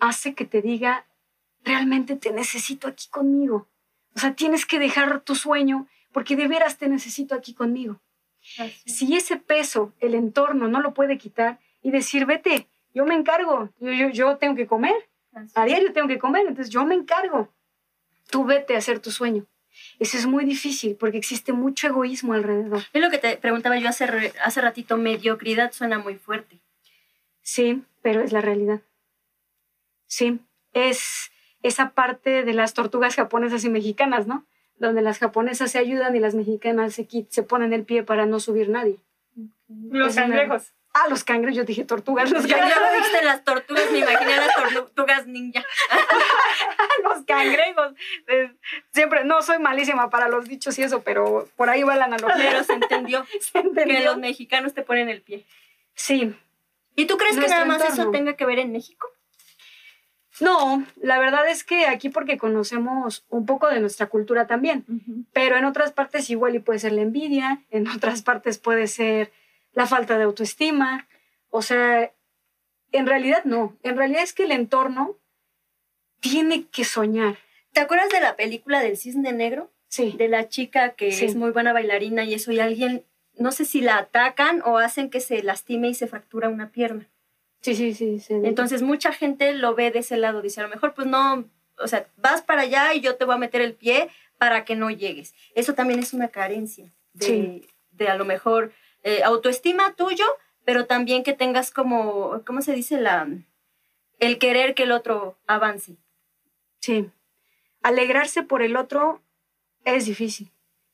[0.00, 1.06] hace que te diga,
[1.62, 3.68] realmente te necesito aquí conmigo.
[4.16, 8.00] O sea, tienes que dejar tu sueño porque de veras te necesito aquí conmigo.
[8.84, 13.70] Si ese peso el entorno no lo puede quitar y decir, vete, yo me encargo,
[13.78, 14.96] yo, yo, yo tengo que comer,
[15.54, 17.50] a diario tengo que comer, entonces yo me encargo
[18.30, 19.46] tú vete a hacer tu sueño.
[19.98, 22.82] Eso es muy difícil porque existe mucho egoísmo alrededor.
[22.92, 26.58] Es lo que te preguntaba yo hace, hace ratito, mediocridad suena muy fuerte.
[27.42, 28.80] Sí, pero es la realidad.
[30.06, 30.40] Sí,
[30.72, 31.30] es
[31.62, 34.46] esa parte de las tortugas japonesas y mexicanas, ¿no?
[34.78, 38.40] Donde las japonesas se ayudan y las mexicanas se, se ponen el pie para no
[38.40, 38.98] subir nadie.
[39.68, 40.72] Los cangrejos.
[40.98, 42.30] Ah, los cangrejos, yo dije tortugas.
[42.30, 45.62] Los ya, ya lo dijiste las tortugas, me imaginé las tortugas ninja.
[47.04, 47.92] los cangrejos.
[48.92, 52.50] siempre, no soy malísima para los dichos y eso, pero por ahí va la analogía.
[52.50, 53.98] Pero se entendió, se entendió.
[53.98, 55.44] que los mexicanos te ponen el pie.
[55.94, 56.34] Sí.
[56.94, 59.06] ¿Y tú crees que nada más eso tenga que ver en México?
[60.40, 64.86] No, la verdad es que aquí porque conocemos un poco de nuestra cultura también,
[65.34, 69.30] pero en otras partes igual y puede ser la envidia, en otras partes puede ser
[69.76, 71.06] la falta de autoestima.
[71.50, 72.12] O sea,
[72.90, 73.76] en realidad no.
[73.84, 75.16] En realidad es que el entorno
[76.20, 77.38] tiene que soñar.
[77.72, 79.70] ¿Te acuerdas de la película del cisne negro?
[79.88, 80.14] Sí.
[80.18, 83.04] De la chica que es muy buena bailarina y eso, y alguien,
[83.34, 87.06] no sé si la atacan o hacen que se lastime y se fractura una pierna.
[87.60, 88.18] Sí, sí, sí.
[88.18, 88.34] sí.
[88.44, 91.44] Entonces mucha gente lo ve de ese lado, dice, a lo mejor pues no,
[91.78, 94.08] o sea, vas para allá y yo te voy a meter el pie
[94.38, 95.34] para que no llegues.
[95.54, 98.72] Eso también es una carencia de, de a lo mejor
[99.02, 100.24] eh, autoestima tuyo,
[100.64, 103.00] pero también que tengas como, ¿cómo se dice?
[103.00, 103.28] La,
[104.18, 105.96] el querer que el otro avance.
[106.80, 107.10] Sí.
[107.82, 109.22] Alegrarse por el otro
[109.84, 110.50] es difícil.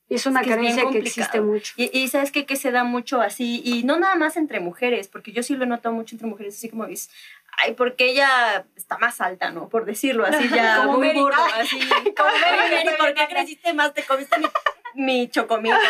[0.08, 1.72] Es una carencia que existe mucho.
[1.76, 5.32] Y, sabes que, que se da mucho así, y no nada más entre mujeres, porque
[5.32, 7.10] yo sí lo he notado mucho entre mujeres, así como dices,
[7.56, 9.70] ay, porque ella está más alta, ¿no?
[9.70, 11.78] Por decirlo así, ya muy burro, así.
[12.16, 13.94] Como Mary, ¿por qué creciste más?
[13.94, 14.46] Te comiste mi,
[14.94, 15.74] mi chocomil.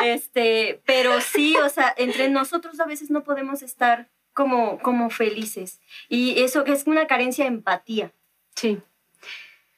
[0.00, 5.80] Este, pero sí, o sea, entre nosotros a veces no podemos estar como, como felices.
[6.08, 8.12] Y eso es una carencia de empatía.
[8.54, 8.78] Sí.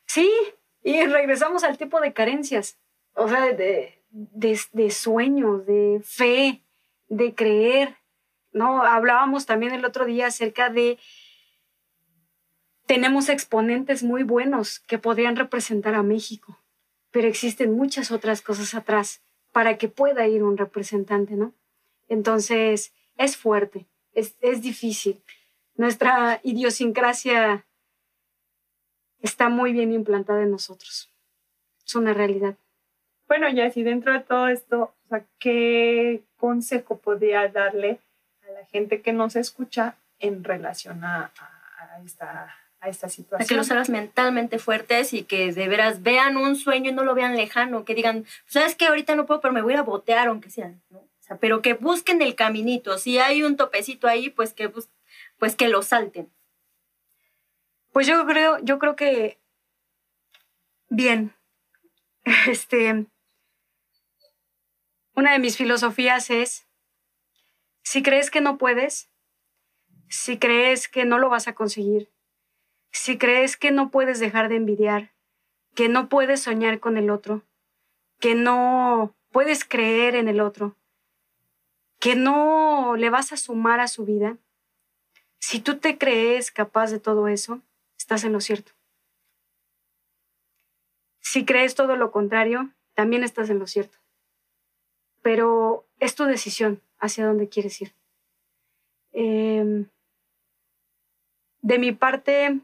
[0.04, 0.30] Sí,
[0.84, 2.76] y regresamos al tipo de carencias.
[3.14, 6.60] O sea, de, de, de sueños, de fe,
[7.08, 7.96] de creer.
[8.52, 8.82] ¿no?
[8.82, 10.98] Hablábamos también el otro día acerca de
[12.86, 16.58] tenemos exponentes muy buenos que podrían representar a México,
[17.10, 21.52] pero existen muchas otras cosas atrás para que pueda ir un representante, ¿no?
[22.08, 25.22] Entonces, es fuerte, es, es difícil.
[25.74, 27.66] Nuestra idiosincrasia
[29.20, 31.10] está muy bien implantada en nosotros.
[31.84, 32.56] Es una realidad.
[33.28, 34.94] Bueno, ya si dentro de todo esto,
[35.38, 38.00] ¿qué consejo podría darle
[38.48, 41.32] a la gente que nos escucha en relación a,
[42.04, 43.48] esta, a esta situación?
[43.48, 47.14] que los hagas mentalmente fuertes y que de veras vean un sueño y no lo
[47.14, 50.50] vean lejano, que digan, sabes que ahorita no puedo, pero me voy a botear aunque
[50.50, 51.08] sea, ¿no?
[51.38, 52.98] pero que busquen el caminito.
[52.98, 54.72] Si hay un topecito ahí, pues que,
[55.38, 56.28] pues que lo salten.
[57.92, 59.38] Pues yo creo, yo creo que
[60.88, 61.34] bien.
[62.46, 63.06] Este,
[65.14, 66.66] una de mis filosofías es,
[67.82, 69.08] si crees que no puedes,
[70.08, 72.10] si crees que no lo vas a conseguir,
[72.90, 75.12] si crees que no puedes dejar de envidiar,
[75.74, 77.42] que no puedes soñar con el otro,
[78.18, 80.76] que no puedes creer en el otro,
[81.98, 84.38] que no le vas a sumar a su vida,
[85.38, 87.62] si tú te crees capaz de todo eso,
[87.96, 88.72] estás en lo cierto.
[91.20, 93.98] Si crees todo lo contrario, también estás en lo cierto.
[95.22, 97.94] Pero es tu decisión hacia dónde quieres ir.
[99.12, 99.88] Em,
[101.62, 102.60] de mi parte,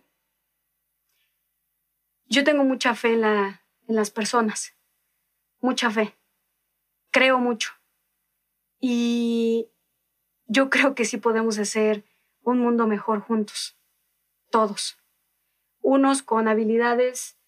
[2.29, 4.75] yo tengo mucha fe en, las personas,
[5.61, 6.15] mucha fe.
[7.11, 7.73] Creo mucho.
[8.81, 9.69] Y
[10.47, 12.05] yo creo que sí podemos hacer
[12.43, 13.77] un mundo mejor juntos,
[14.51, 14.99] todos
[15.87, 17.39] unos con habilidades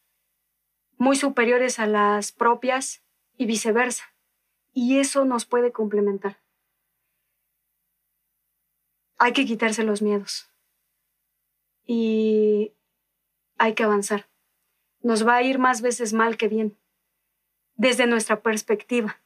[0.96, 3.02] muy superiores a las propias
[3.36, 4.14] y viceversa.
[4.72, 6.40] Y eso nos puede complementar.
[9.16, 10.48] Hay que quitarse los miedos
[11.84, 12.74] y
[13.56, 14.28] hay que avanzar.
[15.03, 16.76] Nos va a ir más veces mal que bien,
[17.76, 19.20] desde nuestra perspectiva,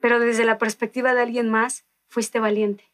[0.00, 2.84] pero desde la perspectiva de alguien más, fuiste valiente.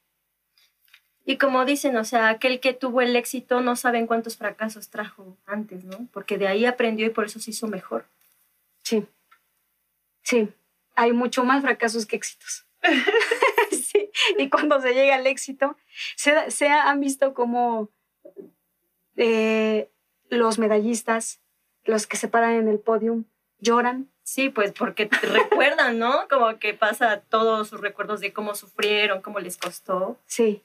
[1.24, 5.36] Y como dicen, o sea, aquel que tuvo el éxito no saben cuántos fracasos trajo
[5.44, 6.08] antes, ¿no?
[6.10, 8.06] Porque de ahí aprendió y por eso se hizo mejor.
[8.82, 9.06] Sí,
[10.22, 10.48] sí,
[10.96, 12.66] hay mucho más fracasos que éxitos.
[13.70, 14.10] sí.
[14.38, 15.76] Y cuando se llega al éxito,
[16.16, 17.90] se, se han visto como
[19.16, 19.90] eh,
[20.30, 21.42] los medallistas,
[21.88, 23.24] los que se paran en el podium,
[23.58, 24.10] lloran.
[24.22, 26.28] Sí, pues porque te recuerdan, ¿no?
[26.28, 30.20] Como que pasa todos sus recuerdos de cómo sufrieron, cómo les costó.
[30.26, 30.64] Sí,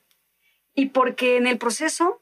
[0.76, 2.22] y porque en el proceso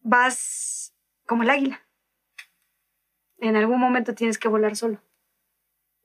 [0.00, 0.94] vas
[1.26, 1.86] como el águila.
[3.38, 5.00] En algún momento tienes que volar solo.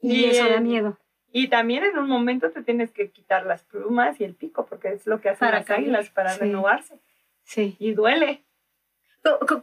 [0.02, 1.00] Y, eso da miedo.
[1.32, 4.94] Y también en un momento te tienes que quitar las plumas y el pico, porque
[4.94, 7.00] es lo que hacen las águilas para renovarse.
[7.44, 7.76] Sí.
[7.80, 8.46] Y duele.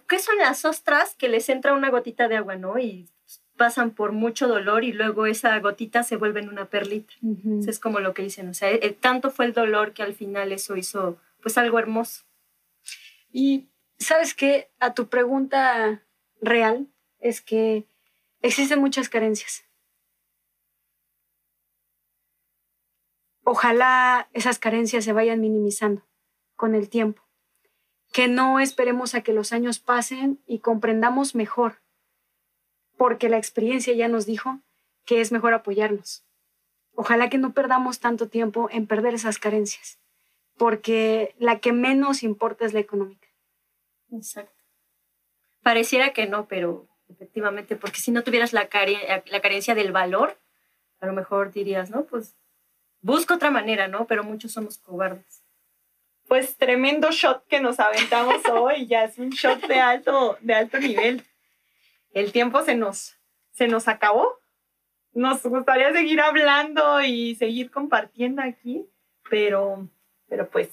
[0.08, 2.78] ¿Qué son las ostras que les entra una gotita de agua, no?
[2.78, 3.08] Y
[3.56, 7.14] pasan por mucho dolor y luego esa gotita se vuelve en una perlita.
[7.60, 10.14] Eso es como lo que dicen, o sea, eh, tanto fue el dolor que al
[10.14, 12.24] final eso hizo pues algo hermoso.
[13.30, 16.02] Y sabes que a tu pregunta
[16.40, 16.88] real
[17.20, 17.86] es que
[18.40, 19.64] existen muchas carencias.
[23.44, 26.02] Ojalá esas carencias se vayan minimizando
[26.56, 27.21] con el tiempo.
[28.12, 31.82] Que no esperemos a que los años pasen y comprendamos mejor
[33.02, 34.60] porque la experiencia ya nos dijo
[35.04, 36.24] que es mejor apoyarnos.
[36.94, 39.98] Ojalá que no perdamos tanto tiempo en perder esas carencias,
[40.56, 43.26] porque la que menos importa es la económica.
[44.12, 44.62] Exacto.
[45.64, 48.68] Pareciera que no, pero efectivamente, porque si no tuvieras la,
[49.26, 50.38] la carencia del valor,
[51.00, 52.36] a lo mejor dirías, no, pues
[53.00, 54.06] busco otra manera, ¿no?
[54.06, 55.41] Pero muchos somos cobardes.
[56.28, 60.78] Pues tremendo shot que nos aventamos hoy, ya es un shot de alto, de alto
[60.78, 61.24] nivel
[62.14, 63.16] el tiempo se nos,
[63.52, 64.40] se nos acabó.
[65.12, 68.86] Nos gustaría seguir hablando y seguir compartiendo aquí,
[69.28, 69.88] pero,
[70.28, 70.70] pero pues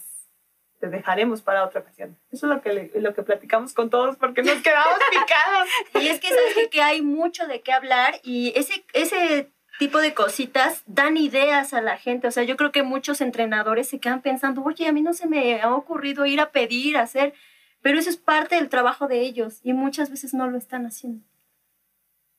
[0.80, 2.18] te dejaremos para otra ocasión.
[2.32, 5.70] Eso es lo que, lo que platicamos con todos porque nos quedamos picados.
[5.96, 10.14] Y es que sabes que, hay mucho de qué hablar y ese, ese tipo de
[10.14, 12.28] cositas dan ideas a la gente.
[12.28, 15.28] O sea, yo creo que muchos entrenadores se quedan pensando, oye, a mí no se
[15.28, 17.34] me ha ocurrido ir a pedir, a hacer,
[17.82, 21.26] pero eso es parte del trabajo de ellos y muchas veces no lo están haciendo.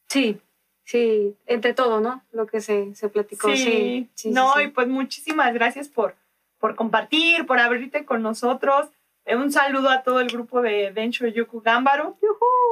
[0.08, 0.38] Sí,
[0.84, 2.22] sí, entre todo, ¿no?
[2.30, 3.48] Lo que se, se platicó.
[3.56, 6.16] Sí, sí, no, y pues muchísimas gracias por,
[6.58, 8.90] por compartir, por abrirte con nosotros.
[9.30, 12.18] Eh, un saludo a todo el grupo de Venture Yuku Gámbaro.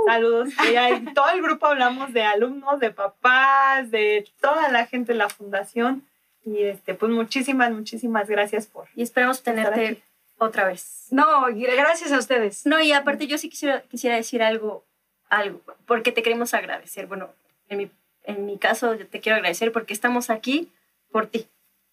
[0.07, 0.49] Saludos.
[0.69, 5.29] Y todo el grupo hablamos de alumnos, de papás, de toda la gente de la
[5.29, 6.05] fundación.
[6.45, 8.89] Y este, pues muchísimas, muchísimas gracias por.
[8.97, 10.03] Y esperamos tenerte
[10.39, 11.07] otra vez.
[11.11, 12.67] No, gracias a ustedes.
[12.67, 14.85] No, y aparte yo sí quisiera, quisiera decir algo,
[15.29, 17.07] algo, porque te queremos agradecer.
[17.07, 17.29] Bueno,
[17.69, 17.91] en mi,
[18.25, 20.73] en mi caso yo te quiero agradecer porque estamos aquí
[21.13, 21.47] por ti.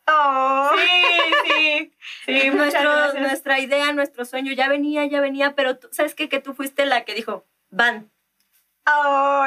[0.08, 0.72] Oh.
[0.76, 1.94] Sí, sí,
[2.26, 3.22] sí, muchas Nuestro, gracias.
[3.22, 6.30] nuestra idea, nuestro sueño ya venía, ya venía, pero tú, ¿sabes qué?
[6.30, 8.12] Que tú fuiste la que dijo, van.
[8.88, 9.46] Oh,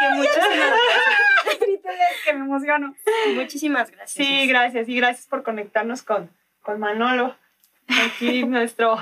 [0.00, 1.60] Que muchísimas gracias.
[1.60, 2.94] grítale, que me emociono.
[3.34, 4.26] Muchísimas gracias.
[4.26, 4.88] Sí, gracias.
[4.88, 6.30] Y gracias por conectarnos con,
[6.60, 7.34] con Manolo,
[8.04, 8.98] aquí nuestro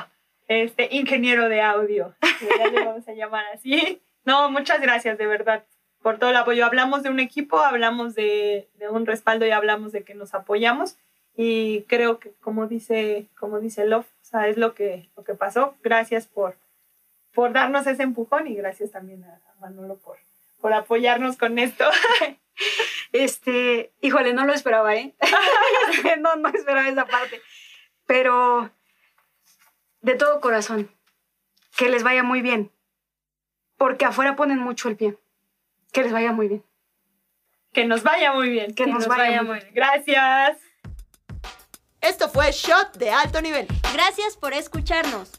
[0.47, 2.15] este, ingeniero de audio.
[2.59, 4.01] Ya le vamos a llamar así.
[4.25, 5.65] No, muchas gracias, de verdad,
[6.03, 6.67] por todo el apoyo.
[6.67, 10.97] Hablamos de un equipo, hablamos de, de un respaldo y hablamos de que nos apoyamos.
[11.35, 15.35] Y creo que, como dice, como dice Love, o sea, es lo que, lo que
[15.35, 15.77] pasó.
[15.83, 16.57] Gracias por,
[17.33, 20.19] por darnos ese empujón y gracias también a, a Manolo por,
[20.61, 21.85] por apoyarnos con esto.
[23.13, 25.15] Este, híjole, no lo esperaba, ¿eh?
[26.21, 27.41] no, no esperaba esa parte.
[28.07, 28.71] Pero
[30.01, 30.91] de todo corazón,
[31.77, 32.73] que les vaya muy bien.
[33.77, 35.19] Porque afuera ponen mucho el pie.
[35.93, 36.65] Que les vaya muy bien.
[37.73, 38.75] Que nos vaya muy bien.
[38.75, 39.73] Que nos vaya muy bien.
[39.75, 40.59] Gracias.
[42.01, 43.67] Esto fue Shot de alto nivel.
[43.93, 45.31] Gracias por escucharnos.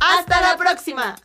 [0.00, 1.16] ¡Hasta la próxima!